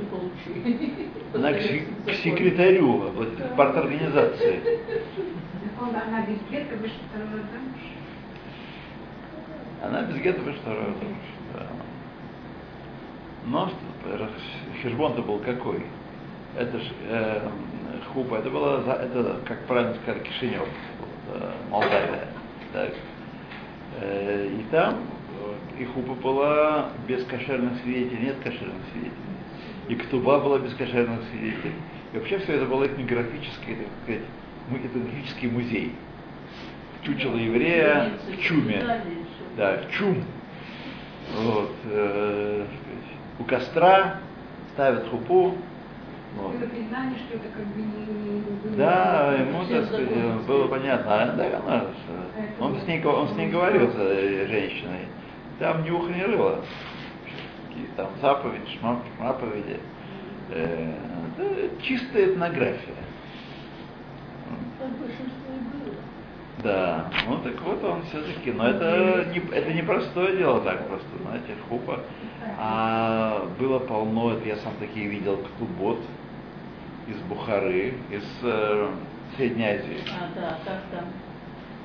Она 1.35 1.53
к, 1.53 1.57
к 1.57 2.15
секретарю 2.23 3.11
вот, 3.15 3.57
парторганизации. 3.57 4.61
Она 5.81 6.27
без 6.27 6.51
лет 6.51 6.69
вышла 6.79 6.99
второй 7.09 7.29
раз 7.33 7.47
замуж. 7.53 7.81
Она 9.83 10.03
без 10.03 10.17
гетто 10.17 10.43
вышла 10.43 10.61
второй 10.61 10.85
раз 10.85 10.95
замуж. 10.99 11.17
Да. 11.55 11.67
Но 13.47 13.71
хижбон-то 14.83 15.23
был 15.23 15.39
какой? 15.39 15.83
Это 16.57 16.79
ж 16.79 16.83
э, 17.09 17.49
хупа, 18.13 18.37
это 18.37 18.51
было, 18.51 18.81
это, 18.81 19.41
как 19.47 19.67
правильно 19.67 19.95
сказать, 20.03 20.23
Кишинев, 20.25 20.69
э, 21.33 21.53
Молдавия. 21.71 22.29
Так. 22.73 22.93
Э, 24.01 24.49
и 24.49 24.63
там 24.71 25.01
и 25.81 25.85
хупа 25.87 26.15
была 26.15 26.91
без 27.09 27.25
кошерных 27.25 27.81
свидетелей, 27.83 28.27
нет 28.27 28.37
кошерных 28.45 28.83
свидетелей. 28.93 29.15
И 29.89 29.95
ктуба 29.95 30.39
была 30.39 30.59
без 30.59 30.75
кошерных 30.75 31.21
свидетелей. 31.31 31.73
И 32.13 32.19
вообще 32.19 32.39
все 32.39 32.55
это 32.55 32.67
было 32.67 32.87
этнографический, 32.87 33.77
так 33.77 33.87
сказать, 34.03 34.23
этнографический 34.85 35.49
музей. 35.49 35.95
Чучело 37.03 37.37
еврея 37.37 38.11
в 38.29 38.43
чуме. 38.43 39.03
Да, 39.57 39.79
в 39.79 39.91
чум. 39.93 40.23
Вот, 41.35 41.73
э, 41.87 42.67
сказать, 42.67 43.20
у 43.41 43.45
костра 43.45 44.17
ставят 44.75 45.09
хупу. 45.09 45.55
Вот. 46.37 46.53
Было 46.53 46.69
признание, 46.69 47.19
что 47.27 47.37
это 47.39 47.49
как 47.49 47.67
бы 47.67 47.81
не... 47.81 47.87
не- 47.87 48.71
не- 48.71 48.77
Да, 48.77 49.35
не- 49.37 49.49
ему, 49.49 49.65
так 49.65 49.87
сказать, 49.87 50.09
законности. 50.09 50.47
было 50.47 50.69
понятно. 50.69 51.23
А, 51.23 51.27
да, 51.37 51.45
она, 51.67 51.85
он, 52.61 52.79
с 52.81 52.87
ней, 52.87 53.05
он 53.05 53.29
с 53.29 53.33
ней 53.33 53.49
говорил, 53.51 53.91
с 53.91 53.95
этой 53.97 54.47
женщиной. 54.47 55.09
Там 55.59 55.83
ни 55.83 55.91
уха, 55.91 56.13
ни 56.13 56.21
рыла. 56.23 56.61
Какие 57.69 57.87
там 57.97 58.11
заповеди, 58.23 58.63
шма- 58.81 59.01
шмаповеди. 59.17 59.81
Э, 60.51 60.93
это 61.39 61.83
чистая 61.83 62.27
этнография. 62.27 62.95
Так 64.79 64.91
большинство 64.93 65.53
и 65.53 65.85
было. 65.85 65.95
Да, 66.63 67.11
ну 67.29 67.39
так 67.39 67.61
вот 67.63 67.83
он 67.85 68.03
все-таки, 68.05 68.53
но 68.53 68.67
это 68.69 69.27
не, 69.33 69.39
это 69.55 69.73
не 69.73 69.83
простое 69.83 70.37
дело 70.37 70.61
так 70.61 70.87
просто, 70.89 71.07
знаете, 71.23 71.55
хупа. 71.69 72.01
А 72.59 73.47
было 73.59 73.79
полно, 73.79 74.33
это 74.33 74.47
я 74.49 74.57
сам 74.57 74.73
такие 74.79 75.07
видел, 75.09 75.39
ктубот 75.39 76.01
из 77.09 77.17
Бухары, 77.23 77.95
из 78.11 78.25
э, 78.43 78.89
Средней 79.37 79.65
Азии. 79.67 79.99
А, 80.11 80.29
да, 80.39 80.59
как 80.65 80.81
там? 80.91 81.05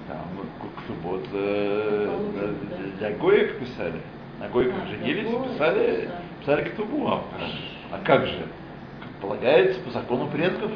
Там 0.08 0.22
вот 0.36 0.48
к- 0.62 0.84
ктубот 0.84 1.26
э, 1.32 2.54
для 3.00 3.12
гоек 3.12 3.60
писали. 3.60 4.02
На 4.40 4.50
гойках 4.50 4.82
А, 4.84 4.88
женились, 4.88 5.30
писали, 5.54 6.10
писали. 6.42 6.70
ктубу. 6.70 7.08
А, 7.08 7.24
а 7.92 8.00
как 8.04 8.26
же? 8.26 8.46
Как 9.02 9.10
полагается, 9.22 9.80
по 9.82 9.92
закону 9.92 10.28
предков. 10.28 10.72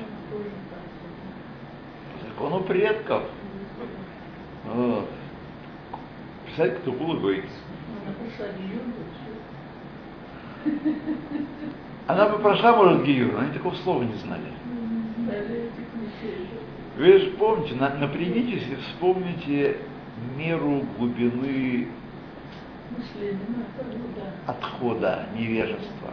По 2.13 2.25
закону 2.27 2.61
предков. 2.63 3.23
Вот. 4.73 5.09
Гойки. 7.19 7.47
Ну, 7.87 8.11
написали 8.11 8.61
Юру, 8.71 8.91
Она 12.07 12.29
бы 12.29 12.39
прошла, 12.39 12.75
может, 12.75 13.03
Гиюр, 13.03 13.33
но 13.33 13.39
они 13.39 13.53
такого 13.53 13.75
слова 13.75 14.03
не 14.03 14.15
знали. 14.15 14.51
Вы 16.97 17.19
же 17.19 17.31
помните, 17.31 17.75
на- 17.75 17.95
напрягитесь 17.95 18.63
и 18.67 18.75
вспомните 18.75 19.77
меру 20.37 20.83
глубины 20.97 21.87
да. 24.15 24.51
отхода, 24.51 25.25
невежества. 25.35 26.11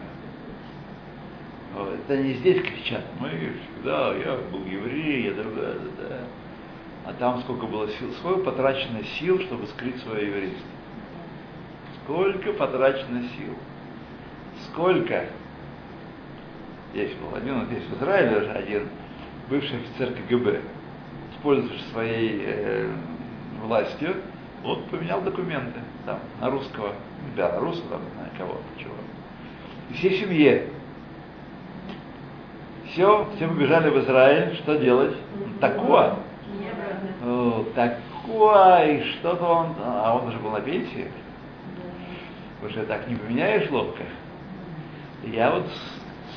Вот, 1.75 1.95
Это 1.95 2.15
они 2.15 2.35
здесь 2.35 2.63
кричат, 2.63 3.05
мы 3.19 3.29
всегда, 3.31 4.15
я 4.15 4.39
был 4.51 4.65
еврей, 4.65 5.25
я 5.25 5.33
да, 5.33 5.43
да, 5.43 5.51
да, 5.51 6.09
да. 6.09 6.19
А 7.07 7.13
там 7.13 7.41
сколько 7.43 7.67
было 7.67 7.89
сил, 7.89 8.13
сколько 8.19 8.51
потрачено 8.51 9.03
сил, 9.19 9.41
чтобы 9.41 9.67
скрыть 9.69 10.01
свое 10.03 10.27
еврейство. 10.27 10.67
Сколько 12.03 12.53
потрачено 12.53 13.23
сил. 13.37 13.55
Сколько. 14.69 15.27
Есть 16.95 17.17
был 17.19 17.35
один, 17.37 17.61
вот 17.61 17.71
есть 17.71 17.89
в 17.89 17.97
Израиле 17.99 18.39
уже 18.39 18.51
один 18.51 18.89
бывший 19.49 19.77
офицер 19.77 20.13
КГБ, 20.15 20.61
используя 21.33 21.79
своей 21.93 22.43
э, 22.45 22.91
властью, 23.63 24.17
он 24.65 24.83
поменял 24.85 25.21
документы 25.21 25.81
там, 26.05 26.19
на 26.41 26.51
русского, 26.51 26.93
белоруса, 27.37 27.83
там, 27.89 28.01
не 28.03 28.11
знаю 28.15 28.31
кого, 28.37 28.61
чего. 28.79 28.95
И 29.91 29.95
всей 29.95 30.21
семье. 30.21 30.71
Все, 32.91 33.29
все 33.37 33.49
побежали 33.49 33.91
в 33.91 33.99
Израиль, 34.01 34.57
что 34.57 34.77
делать? 34.77 35.17
Такое. 35.61 36.17
И 37.67 39.03
что-то 39.19 39.45
он, 39.45 39.75
а 39.81 40.19
он 40.21 40.29
уже 40.29 40.39
был 40.39 40.51
на 40.51 40.61
пенсии, 40.61 41.09
уже 42.65 42.85
так 42.85 43.07
не 43.09 43.15
поменяешь 43.15 43.71
ловко. 43.71 44.03
Я 45.25 45.53
вот 45.53 45.67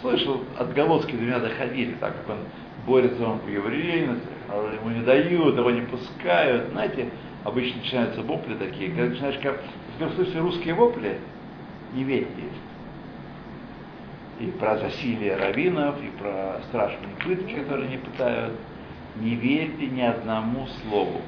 слышал, 0.02 0.42
отголоски 0.58 1.12
до 1.12 1.22
меня 1.22 1.40
доходили, 1.40 1.94
так 2.00 2.16
как 2.18 2.30
он 2.30 2.38
борется 2.86 3.26
он 3.26 3.40
по 3.40 3.48
еврейности, 3.48 4.28
а 4.48 4.74
ему 4.74 4.90
не 4.90 5.04
дают, 5.04 5.58
его 5.58 5.72
не 5.72 5.82
пускают. 5.82 6.70
Знаете, 6.72 7.10
обычно 7.44 7.82
начинаются 7.82 8.22
вопли 8.22 8.56
такие, 8.56 8.90
когда 8.90 9.10
начинаешь, 9.10 9.40
как, 9.42 9.62
когда 9.98 10.14
слышишь 10.16 10.36
русские 10.36 10.74
вопли, 10.74 11.20
не 11.94 12.04
верьте. 12.04 12.44
И 14.40 14.46
про 14.52 14.78
засилие 14.78 15.36
раввинов, 15.36 16.02
и 16.02 16.08
про 16.18 16.62
страшные 16.70 17.16
пытки, 17.24 17.56
которые 17.56 17.90
не 17.90 17.98
пытают. 17.98 18.54
Не 19.20 19.36
верьте 19.36 19.88
ни 19.88 20.02
одному 20.02 20.68
слову. 20.82 21.22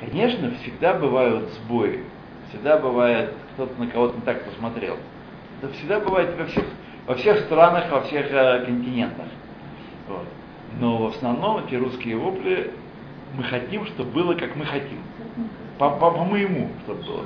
Конечно, 0.00 0.52
всегда 0.62 0.94
бывают 0.94 1.50
сбои, 1.50 2.02
всегда 2.48 2.78
бывает, 2.78 3.34
кто-то 3.54 3.78
на 3.80 3.86
кого-то 3.86 4.16
не 4.16 4.22
так 4.22 4.44
посмотрел. 4.44 4.96
Это 5.60 5.72
всегда 5.74 6.00
бывает 6.00 6.36
во 6.36 6.46
всех, 6.46 6.64
во 7.06 7.14
всех 7.14 7.40
странах, 7.40 7.90
во 7.90 8.00
всех 8.02 8.32
э, 8.32 8.64
континентах. 8.64 9.26
Вот. 10.08 10.26
Но 10.80 10.98
в 10.98 11.06
основном 11.14 11.64
эти 11.64 11.74
русские 11.74 12.16
вопли 12.16 12.72
мы 13.36 13.44
хотим, 13.44 13.86
чтобы 13.86 14.10
было 14.10 14.34
как 14.34 14.56
мы 14.56 14.64
хотим. 14.64 14.98
По, 15.78 15.90
по, 15.90 16.10
по 16.10 16.24
моему, 16.24 16.68
чтобы 16.84 17.02
было. 17.02 17.24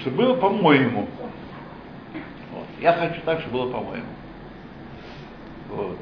Чтобы 0.00 0.16
было 0.16 0.34
по-моему. 0.34 1.06
Вот. 2.52 2.66
Я 2.80 2.94
хочу 2.94 3.20
так, 3.24 3.40
чтобы 3.40 3.58
было 3.58 3.72
по-моему. 3.72 4.06
Вот. 5.70 5.98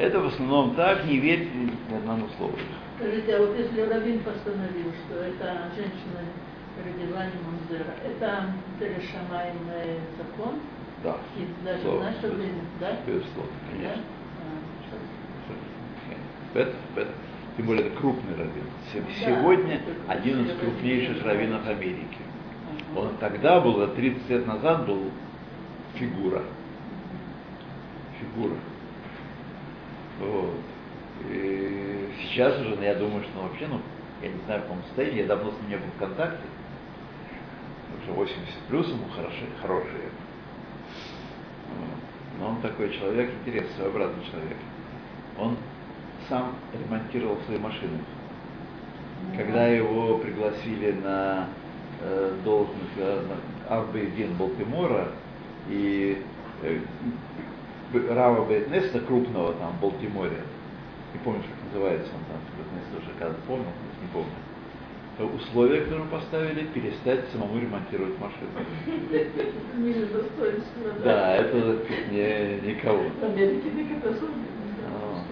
Это 0.00 0.18
в 0.18 0.26
основном 0.28 0.74
так, 0.76 1.04
не 1.04 1.18
верьте 1.18 1.50
ни 1.54 1.94
одному 1.94 2.26
слову. 2.38 2.54
Скажите, 2.98 3.36
а 3.36 3.40
вот 3.40 3.58
если 3.58 3.82
Равин 3.82 4.20
постановил, 4.20 4.92
что 5.04 5.20
эта 5.22 5.68
женщина 5.76 6.24
родила 6.82 7.24
не 7.26 7.38
Мунзера, 7.44 7.92
это 8.02 8.44
Терешамайный 8.78 10.00
закон? 10.16 10.54
Да. 11.04 11.16
И 11.36 11.46
даже 11.66 11.82
Слово, 11.82 11.98
в 11.98 12.02
наше 12.04 12.28
время, 12.28 12.62
да? 12.80 12.96
Безусловно, 13.06 13.52
конечно. 13.70 14.02
Да? 16.54 16.60
Это, 16.60 16.74
это, 16.96 17.10
тем 17.58 17.66
более 17.66 17.86
это 17.86 17.96
крупный 17.98 18.34
раввин. 18.36 18.64
Се- 18.92 19.00
Да. 19.00 19.06
Сегодня 19.26 19.80
один 20.08 20.46
из 20.46 20.58
крупнейших 20.58 21.22
раввинов 21.24 21.66
Америки. 21.68 22.18
Он 22.96 23.10
тогда 23.20 23.60
был, 23.60 23.86
30 23.86 24.28
лет 24.30 24.46
назад 24.46 24.86
был 24.86 25.10
фигура. 25.94 26.42
Фигура. 28.18 28.54
Вот. 30.20 30.54
И 31.28 32.08
сейчас 32.22 32.60
уже, 32.60 32.76
ну, 32.76 32.82
я 32.82 32.94
думаю, 32.94 33.22
что 33.24 33.32
ну, 33.36 33.42
вообще, 33.42 33.66
ну, 33.66 33.80
я 34.22 34.28
не 34.28 34.40
знаю, 34.44 34.60
в 34.60 34.64
каком 34.64 34.82
состоянии, 34.84 35.20
я 35.20 35.26
давно 35.26 35.50
с 35.50 35.54
ним 35.62 35.70
не 35.70 35.76
был 35.76 35.86
в 35.96 35.98
контакте. 35.98 36.44
Уже 38.02 38.12
80 38.12 38.38
плюс 38.68 38.88
ему 38.88 39.04
хорошие. 39.60 40.10
Вот. 41.76 42.38
Но 42.38 42.48
он 42.50 42.60
такой 42.60 42.92
человек, 42.92 43.30
интересный, 43.40 43.74
своеобразный 43.76 44.24
человек. 44.30 44.56
Он 45.38 45.56
сам 46.28 46.54
ремонтировал 46.72 47.38
свои 47.46 47.58
машины. 47.58 47.98
Когда 49.36 49.66
его 49.66 50.18
пригласили 50.18 50.92
на 50.92 51.48
э, 52.00 52.36
должность 52.44 52.96
э, 52.96 53.22
Арбейдин 53.68 54.34
Балтимора 54.34 55.08
и 55.68 56.22
э, 56.62 56.80
Рава 57.92 58.44
Бейтнеста 58.44 59.00
крупного 59.00 59.52
там 59.54 59.72
в 59.72 59.80
Балтиморе, 59.80 60.42
не 61.12 61.18
помню, 61.24 61.42
как 61.42 61.72
называется 61.72 62.10
он 62.14 62.22
там, 62.30 62.38
Бейтнеста 62.56 62.98
уже 62.98 63.18
когда 63.18 63.34
помнил, 63.46 63.66
не 64.00 64.08
помню, 64.12 64.30
то 65.18 65.26
условия, 65.26 65.82
которые 65.82 66.06
поставили, 66.08 66.66
перестать 66.66 67.28
самому 67.32 67.58
ремонтировать 67.60 68.18
достоинства, 70.12 71.04
Да, 71.04 71.36
это 71.36 71.78
не, 72.10 72.70
никого. 72.70 73.02
А. 74.86 75.24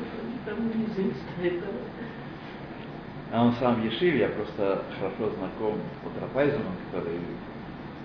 А 3.32 3.44
он 3.44 3.52
сам 3.60 3.80
в 3.80 3.84
Ешиве, 3.84 4.18
я 4.20 4.28
просто 4.28 4.82
хорошо 4.98 5.30
знаком 5.36 5.74
с 5.74 6.04
вот 6.04 6.12
Рафайзеном, 6.20 6.74
который, 6.90 7.14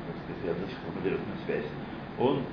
так 0.08 0.16
сказать, 0.24 0.44
я 0.46 0.54
до 0.54 0.70
сих 0.70 0.78
пор 0.80 1.02
на 1.04 1.46
связь. 1.46 1.66
Он 2.20 2.44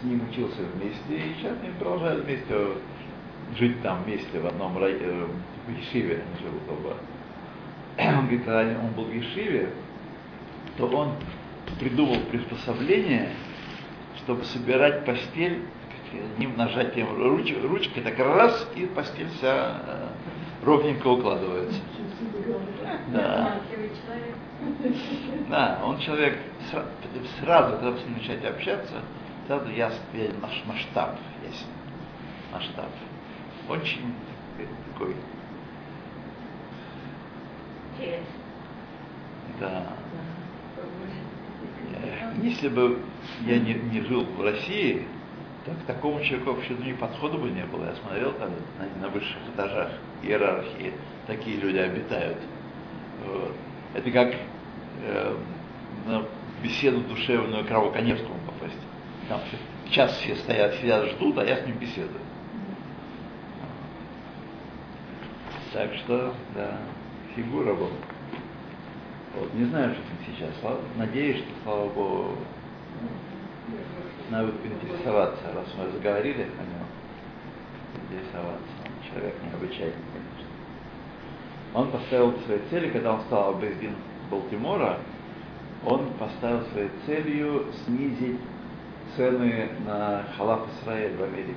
с 0.00 0.04
ним 0.04 0.22
учился 0.30 0.62
вместе, 0.74 1.16
и 1.16 1.34
сейчас 1.34 1.52
они 1.62 1.72
продолжают 1.78 2.24
вместе 2.24 2.68
жить 3.58 3.82
там 3.82 4.02
вместе 4.04 4.38
в 4.40 4.46
одном 4.46 4.76
рай... 4.78 4.96
э, 5.00 5.26
в 5.66 5.70
Ешиве, 5.70 6.22
они 6.22 6.46
живут 6.46 6.62
оба. 6.68 6.96
Он 7.98 8.26
говорит, 8.26 8.44
когда 8.44 8.80
он 8.80 8.90
был 8.92 9.04
в 9.04 9.12
Ешиве, 9.12 9.70
то 10.76 10.86
он 10.86 11.12
придумал 11.80 12.16
приспособление, 12.30 13.30
чтобы 14.18 14.44
собирать 14.44 15.04
постель 15.04 15.62
одним 16.34 16.56
нажатием 16.56 17.08
руч... 17.16 17.52
ручкой, 17.62 18.02
так 18.02 18.18
раз, 18.18 18.68
и 18.76 18.86
постель 18.86 19.28
вся 19.38 19.80
э, 19.86 20.06
ровненько 20.64 21.06
укладывается. 21.08 21.80
Да. 23.12 23.60
Да, 25.50 25.80
он 25.84 25.98
человек 25.98 26.38
сра- 26.72 26.86
сразу, 27.40 27.72
когда 27.74 27.90
вы 27.90 27.98
начинаете 28.16 28.48
общаться, 28.48 28.94
ясно, 29.48 30.00
виден 30.12 30.40
наш 30.40 30.62
масштаб 30.66 31.18
ясен. 31.44 31.66
Масштаб. 32.52 32.90
Очень 33.68 34.14
такой, 34.92 35.14
да. 39.60 39.86
Э, 41.94 42.32
Если 42.42 42.68
бы 42.68 42.98
я 43.42 43.58
не, 43.58 43.74
не 43.74 44.00
жил 44.02 44.24
в 44.24 44.42
России, 44.42 45.06
то 45.64 45.72
к 45.72 45.86
такому 45.86 46.22
человеку 46.22 46.52
вообще 46.52 46.74
ну, 46.78 46.84
ни 46.84 46.92
подхода 46.92 47.38
бы 47.38 47.48
не 47.50 47.64
было. 47.64 47.86
Я 47.86 47.94
смотрел 47.96 48.32
там 48.32 48.50
на, 48.78 49.02
на 49.02 49.08
высших 49.08 49.38
этажах 49.54 49.92
иерархии, 50.22 50.92
такие 51.26 51.56
люди 51.56 51.78
обитают. 51.78 52.38
Вот. 53.24 53.52
Это 53.94 54.10
как 54.10 54.34
э, 55.02 55.36
на 56.06 56.22
беседу 56.62 57.00
душевную 57.00 57.64
к 57.64 57.70
Там 59.28 59.40
час 59.90 60.12
все 60.18 60.36
стоят, 60.36 60.74
сидят, 60.74 61.06
ждут, 61.10 61.38
а 61.38 61.44
я 61.44 61.56
с 61.56 61.66
ним 61.66 61.78
беседую. 61.78 62.20
Так 65.72 65.92
что, 65.94 66.34
да, 66.54 66.78
фигура 67.34 67.74
был. 67.74 67.90
Вот, 69.34 69.52
не 69.54 69.64
знаю, 69.66 69.94
что 69.94 70.02
там 70.02 70.18
сейчас. 70.26 70.54
Надеюсь, 70.96 71.38
что, 71.38 71.48
слава 71.64 71.88
Богу, 71.90 72.36
надо 74.30 74.46
будет 74.46 74.60
поинтересоваться, 74.60 75.42
раз 75.54 75.66
мы 75.76 75.90
заговорили 75.90 76.42
о 76.42 76.62
нем. 76.62 76.86
Интересоваться. 78.02 78.64
Он 78.84 78.92
человек 79.08 79.34
необычайный, 79.44 79.92
конечно. 79.92 80.46
Он 81.74 81.90
поставил 81.90 82.38
своей 82.46 82.60
цели, 82.70 82.90
когда 82.90 83.14
он 83.14 83.20
стал 83.22 83.56
Абезгин 83.56 83.96
Балтимора, 84.30 84.98
он 85.84 86.06
поставил 86.18 86.64
своей 86.72 86.90
целью 87.04 87.66
снизить 87.84 88.40
цены 89.16 89.68
на 89.86 90.24
халаф 90.36 90.60
Исраэль 90.80 91.16
в 91.16 91.22
Америке. 91.22 91.54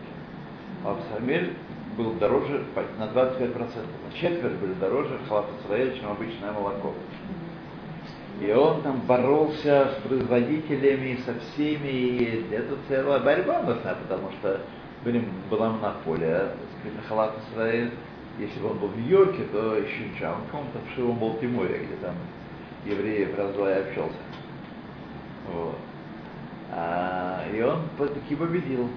Халаф 0.83 0.99
Исраэль 1.05 1.53
был 1.97 2.13
дороже 2.13 2.63
на 2.97 3.03
25%, 3.03 3.55
на 3.57 4.17
четверть 4.17 4.53
были 4.53 4.73
дороже 4.73 5.19
халаф 5.27 5.45
Исраэль, 5.61 5.99
чем 5.99 6.11
обычное 6.11 6.51
молоко. 6.51 6.93
И 8.41 8.51
он 8.51 8.81
там 8.81 9.01
боролся 9.01 9.91
с 9.91 10.07
производителями, 10.07 11.19
со 11.25 11.33
всеми, 11.39 11.89
и 11.89 12.53
это 12.53 12.77
целая 12.87 13.19
борьба 13.19 13.63
нужна, 13.63 13.95
потому 14.01 14.31
что 14.39 14.61
были, 15.03 15.25
была 15.49 15.71
монополия, 15.71 16.53
на 16.83 17.01
халат 17.07 17.35
Исраэль. 17.51 17.91
Если 18.39 18.57
бы 18.61 18.69
он 18.69 18.79
был 18.79 18.87
в 18.87 18.97
Нью-Йорке, 18.97 19.43
то 19.51 19.75
еще 19.75 20.05
ничего. 20.05 20.29
Он 20.29 20.41
в 20.43 20.45
каком-то 20.45 20.79
вшивом 20.89 21.19
Балтиморе, 21.19 21.79
где 21.79 21.95
там 21.97 22.15
евреев 22.85 23.37
раз-два 23.37 23.71
и 23.71 23.81
общался. 23.81 24.15
Вот. 25.51 25.75
А, 26.79 27.45
и 27.53 27.61
он 27.61 27.81
таки 27.97 28.35
победил. 28.35 28.89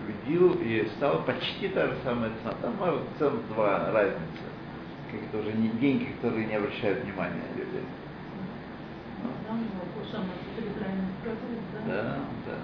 Победил 0.00 0.52
и 0.60 0.88
стал 0.96 1.24
почти 1.24 1.68
та 1.68 1.88
же 1.88 1.96
самая 2.04 2.30
цена. 2.40 2.54
Там 2.62 2.76
может 2.76 3.02
цен 3.18 3.40
два 3.52 3.90
разница. 3.90 4.46
Какие-то 5.10 5.38
уже 5.38 5.52
не 5.56 5.68
деньги, 5.80 6.12
которые 6.20 6.46
не 6.46 6.54
обращают 6.54 7.02
внимания 7.04 7.42
территориальный 10.56 11.12
продукт, 11.22 11.62
да? 11.72 11.80
Да, 11.86 12.18
да, 12.46 12.58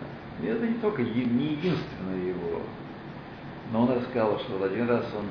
да. 0.00 0.46
И 0.46 0.50
это 0.50 0.66
не 0.66 0.78
только 0.78 1.02
не 1.02 1.46
единственное 1.52 2.24
его. 2.28 2.62
Но 3.72 3.82
он 3.82 3.90
рассказал, 3.92 4.38
что 4.40 4.62
один 4.64 4.88
раз 4.88 5.04
он 5.14 5.26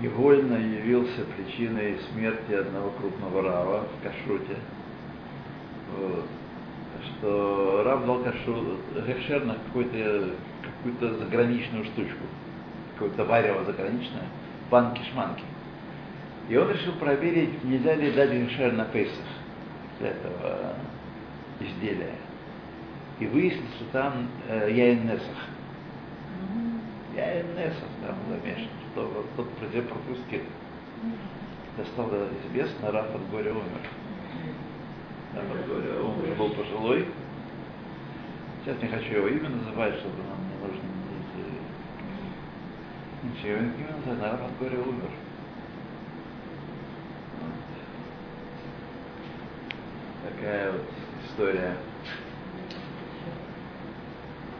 невольно 0.00 0.56
явился 0.56 1.24
причиной 1.36 1.98
смерти 2.12 2.52
одного 2.52 2.90
крупного 2.90 3.42
рава 3.42 3.86
в 3.98 4.02
Кашруте. 4.02 4.56
Вот. 5.98 6.24
Что 7.04 7.82
раб 7.84 8.06
дал 8.06 8.22
гешер 8.22 9.44
на 9.44 9.54
какую-то 9.54 10.34
какую-то 10.84 11.18
заграничную 11.18 11.84
штучку, 11.84 12.24
какое-то 12.94 13.24
варево 13.24 13.64
заграничное, 13.64 14.24
банки-шманки. 14.70 15.44
И 16.48 16.56
он 16.56 16.70
решил 16.70 16.92
проверить, 16.94 17.64
нельзя 17.64 17.94
ли 17.94 18.12
дать 18.12 18.32
гешер 18.32 18.72
на 18.72 18.84
Пейсах 18.84 19.24
для 19.98 20.08
этого 20.10 20.74
изделия. 21.60 22.16
И 23.18 23.26
выяснилось, 23.26 23.74
что 23.76 23.84
там 23.92 24.28
э, 24.48 24.70
яин 24.70 25.04
Несах. 25.04 25.48
Яин 27.14 27.46
Несах 27.54 27.88
там 28.04 28.16
замешан, 28.28 28.68
что 28.92 29.06
вот 29.06 29.26
тот 29.36 29.48
против 29.50 29.88
пропустил. 29.88 30.42
Это 31.76 31.88
стало 31.90 32.28
известно, 32.46 32.92
Раф 32.92 33.14
от 33.14 33.30
горя 33.30 33.52
умер. 33.52 33.88
Он 35.36 36.22
уже 36.22 36.34
был 36.34 36.50
пожилой. 36.50 37.06
Сейчас 38.64 38.80
не 38.80 38.88
хочу 38.88 39.16
его 39.16 39.28
имя 39.28 39.48
называть, 39.48 39.94
чтобы 39.96 40.16
нам 40.28 40.38
не 40.48 40.56
нужно 40.62 40.88
эти... 41.20 41.42
Ничего, 43.26 43.50
его 43.50 43.60
имя 43.60 44.22
Раф 44.22 44.40
от 44.42 44.58
горя 44.58 44.78
умер. 44.80 45.10
Вот. 47.40 47.58
Такая 50.30 50.72
вот 50.72 50.86
история. 51.28 51.76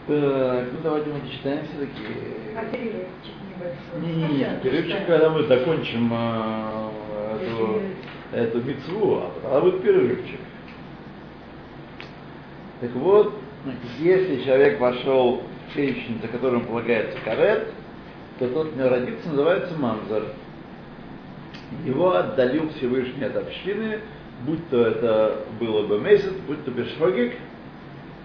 Так, 0.07 0.73
ну 0.73 0.79
давайте 0.83 1.11
мы 1.11 1.21
дочитаем 1.21 1.65
все-таки. 1.65 2.05
Отрывочек 2.55 3.37
небольшой. 3.49 4.01
Не-не-не, 4.03 4.61
перерывчик, 4.63 5.07
когда 5.07 5.31
мы 5.31 5.45
закончим 5.45 6.13
э, 6.13 6.91
эту, 7.41 7.81
эту 8.33 8.63
митцву, 8.63 9.23
а 9.45 9.61
будет 9.63 9.83
перерывчик. 9.83 10.41
Так 12.85 12.93
вот, 12.97 13.33
если 13.99 14.45
человек 14.45 14.79
вошел 14.79 15.43
в 15.71 15.75
женщину, 15.75 16.19
за 16.21 16.29
которым 16.29 16.67
полагается 16.67 17.19
карет, 17.25 17.69
то 18.39 18.47
тот 18.47 18.77
него 18.77 18.91
родится, 18.91 19.27
называется 19.27 19.75
мамзар. 19.79 20.25
Его 21.87 22.15
отдалил 22.15 22.69
Всевышний 22.75 23.25
от 23.25 23.37
общины, 23.37 24.01
будь 24.45 24.69
то 24.69 24.87
это 24.87 25.47
было 25.59 25.87
бы 25.87 25.99
месяц, 25.99 26.35
будь 26.47 26.63
то 26.67 26.73
бешогик, 26.73 27.33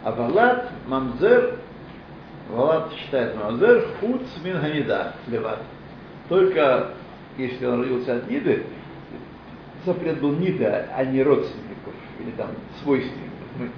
а 0.03 0.11
валат 0.11 0.69
мамзер, 0.87 1.55
валат 2.49 2.91
считает 2.95 3.37
мамзер, 3.37 3.87
худ 4.01 4.23
мин 4.43 4.59
ганида, 4.59 5.13
леват. 5.27 5.59
Только 6.27 6.95
если 7.37 7.65
он 7.65 7.79
родился 7.79 8.17
от 8.17 8.29
Ниды, 8.29 8.65
запрет 9.85 10.19
был 10.19 10.33
Ниды, 10.33 10.65
а 10.65 11.05
не 11.05 11.23
родственников, 11.23 11.93
или 12.19 12.31
там 12.31 12.49
свойственников 12.83 13.38
Мы 13.58 13.70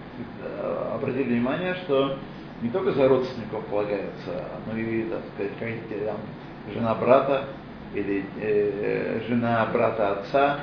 э, 0.42 0.90
обратили 0.94 1.24
внимание, 1.24 1.74
что 1.85 2.18
не 2.62 2.70
только 2.70 2.92
за 2.92 3.09
родственников 3.09 3.64
полагается, 3.66 4.44
но 4.66 4.78
и, 4.78 5.02
так 5.04 5.20
сказать, 5.35 5.52
какая-нибудь 5.54 6.06
там 6.06 6.16
жена 6.72 6.94
брата 6.94 7.44
или 7.94 8.24
э, 8.40 9.20
жена 9.28 9.66
брата 9.72 10.12
отца, 10.12 10.61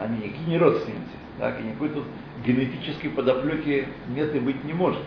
они 0.00 0.18
никакие 0.18 0.46
не 0.46 0.58
родственницы, 0.58 1.16
так, 1.38 1.60
и 1.60 1.64
никакой 1.64 1.90
тут 1.90 2.04
генетической 2.44 3.08
подоплеки 3.08 3.88
нет 4.08 4.34
и 4.34 4.38
быть 4.38 4.64
не 4.64 4.72
может. 4.72 5.02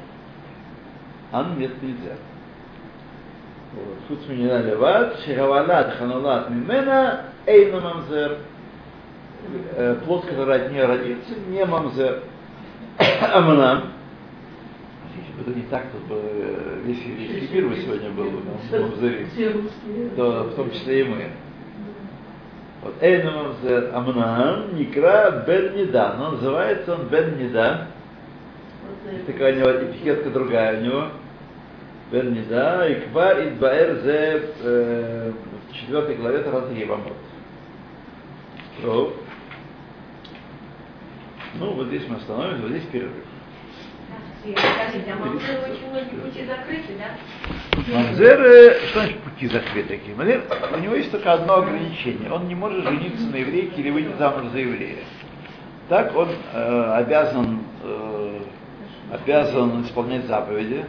А 1.31 1.55
нет 1.57 1.81
нельзя. 1.81 2.15
חוץ 4.07 4.19
מנינה 4.29 4.59
לבד, 4.59 5.05
שהוולד 5.25 5.89
חנולת 5.99 6.49
ממנה 6.49 7.15
אינו 7.47 7.81
ממזר. 7.81 8.35
Э, 9.75 9.95
Плод, 10.05 10.25
который 10.25 10.55
от 10.55 10.71
нее 10.71 10.85
родится, 10.85 11.33
не 11.47 11.65
мамзер. 11.65 12.23
Амнам. 12.98 13.92
Если 15.16 15.32
бы 15.32 15.42
это 15.42 15.58
не 15.58 15.66
так, 15.66 15.84
то 15.92 15.98
бы 16.12 16.20
э, 16.20 16.80
весь 16.84 17.02
еврейский 17.02 17.54
мир 17.54 17.68
бы 17.68 17.76
сегодня 17.76 18.10
был. 18.10 18.30
Все 19.32 19.50
русские. 19.50 20.10
То 20.16 20.44
в 20.44 20.54
том 20.54 20.70
числе 20.70 21.00
и 21.00 21.04
мы. 21.04 21.26
Вот 22.82 22.94
Эйна 23.00 23.30
мамзер 23.30 23.90
Амнам 23.94 24.76
Никра 24.76 25.44
Бен 25.46 25.76
Нида. 25.76 26.14
Но 26.18 26.30
называется 26.32 26.94
он 26.94 27.08
Бен. 27.08 27.34
Вот 27.34 29.12
Есть 29.12 29.26
такая 29.26 29.54
у 29.54 29.56
него 29.58 29.70
этикетка 29.70 30.30
другая 30.30 30.80
у 30.80 30.84
него. 30.84 31.04
Бен 32.10 32.32
Нида. 32.32 32.88
И 32.88 32.94
Квар 33.08 33.48
Идбаэр 33.48 34.00
Зе 34.00 34.42
э, 34.62 35.32
в 35.70 35.74
четвертой 35.74 36.16
главе 36.16 36.38
Тарат 36.38 36.72
Ебамот. 36.72 37.12
Ну, 41.54 41.72
вот 41.72 41.86
здесь 41.88 42.02
мы 42.08 42.16
остановимся, 42.16 42.62
вот 42.62 42.70
здесь 42.70 42.84
перерыв. 42.84 43.12
Скажите, 44.56 45.12
а 45.12 45.16
мамзеры 45.16 46.22
пути 46.22 46.46
закрыты, 46.46 46.94
да? 46.98 47.92
Мамзер, 47.92 48.76
что 48.88 49.00
значит 49.00 49.18
пути 49.20 49.48
закрыты 49.48 49.88
такие? 49.88 50.14
Мамзер, 50.16 50.44
у 50.74 50.78
него 50.78 50.94
есть 50.94 51.10
только 51.10 51.32
одно 51.32 51.58
ограничение. 51.58 52.30
Он 52.30 52.46
не 52.46 52.54
может 52.54 52.84
жениться 52.84 53.26
на 53.26 53.36
еврейке 53.36 53.80
или 53.80 53.90
выйти 53.90 54.16
замуж 54.16 54.50
за 54.52 54.58
еврея. 54.58 55.04
Так 55.88 56.14
он 56.16 56.28
э, 56.52 56.92
обязан, 56.96 57.60
э, 57.82 58.40
обязан 59.12 59.82
исполнять 59.82 60.26
заповеди, 60.26 60.84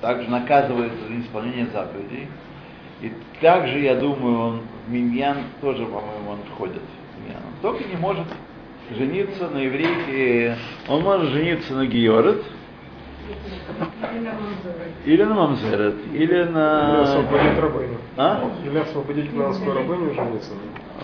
также 0.00 0.28
наказывается 0.28 0.98
за 1.06 1.12
неисполнение 1.12 1.66
заповедей. 1.66 2.28
И 3.00 3.12
также, 3.40 3.78
я 3.78 3.94
думаю, 3.94 4.38
он 4.38 4.62
в 4.86 4.90
Миньян 4.90 5.38
тоже, 5.60 5.84
по-моему, 5.86 6.32
он 6.32 6.38
входит 6.52 6.82
в 6.82 7.22
Миньян. 7.22 7.42
Он 7.46 7.60
только 7.62 7.88
не 7.88 7.96
может 7.96 8.26
жениться 8.96 9.48
на 9.48 9.58
еврейке. 9.58 10.56
Он 10.88 11.02
может 11.02 11.30
жениться 11.30 11.74
на 11.74 11.86
Георет, 11.86 12.42
или 15.04 15.22
на 15.22 15.34
Мамзерет, 15.34 15.94
или 16.12 16.22
Или 16.22 16.42
на... 16.44 17.02
освободить 17.02 17.58
рабыню. 17.58 17.98
А? 18.16 18.50
Или 18.64 18.78
освободить 18.78 19.32
гражданскую 19.32 19.76
рабыню 19.76 20.10
и 20.10 20.14
жениться. 20.14 20.52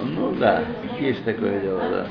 Ну 0.02 0.32
да, 0.38 0.64
есть 1.00 1.24
такое 1.24 1.60
дело, 1.60 1.80
да. 1.90 2.06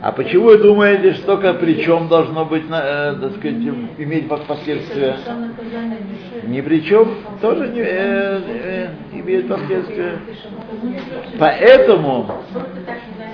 А 0.00 0.12
почему 0.12 0.44
вы 0.44 0.58
думаете, 0.58 1.14
что 1.14 1.36
только 1.36 1.54
при 1.54 1.82
чем 1.82 2.08
должно 2.08 2.44
быть, 2.44 2.64
э, 2.70 3.16
так 3.20 3.32
сказать, 3.36 3.56
иметь 3.98 4.26
пос- 4.26 4.46
последствия? 4.46 5.16
Ни 6.46 6.60
при 6.60 6.84
чем 6.84 7.08
тоже 7.40 7.68
не, 7.68 7.80
э, 7.80 8.40
э, 8.46 8.88
имеет 9.28 9.48
последствия. 9.48 10.18
Поэтому 11.38 12.42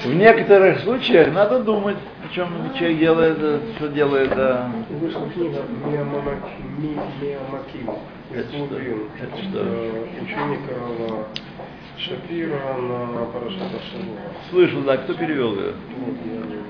в 0.05 0.15
некоторых 0.15 0.81
случаях 0.81 1.33
надо 1.33 1.61
думать, 1.63 1.97
о 2.25 2.35
чем 2.35 2.49
человек 2.77 2.99
делает, 2.99 3.39
что 3.77 3.89
делает. 3.89 4.31
да. 4.35 4.71
Это 8.33 8.49
что? 8.49 8.75
Это 8.75 9.37
что? 9.45 9.59
Э, 9.61 10.05
Ученик 10.23 10.61
Шапира 11.99 12.77
на 12.77 13.25
Парашата. 13.27 13.81
Слышал, 14.51 14.81
да, 14.83 14.97
кто 14.97 15.15
перевел 15.15 15.55
ее? 15.55 15.75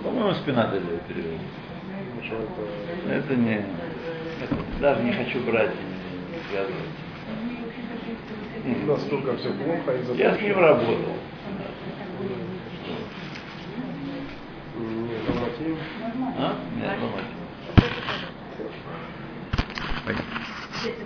По-моему, 0.03 0.35
спинатель 0.35 0.83
ее 0.83 1.01
перевел. 1.09 1.39
это. 3.11 3.35
Не, 3.35 3.65
даже 4.81 5.03
не 5.03 5.13
хочу 5.13 5.41
брать 5.41 5.71
и 5.71 6.51
связывать. 6.51 7.04
Настолько 8.65 9.37
все 9.37 9.53
плохо 9.53 9.95
из-за 9.97 10.15
Я 10.15 10.35
с 10.35 10.41
ним 10.41 10.59
работал. 10.59 10.97
Не, 14.75 15.19
Миамаким. 15.19 15.79
А? 16.39 16.57
Нет, 16.75 16.99
ломать. 17.03 17.25
Если 20.83 21.05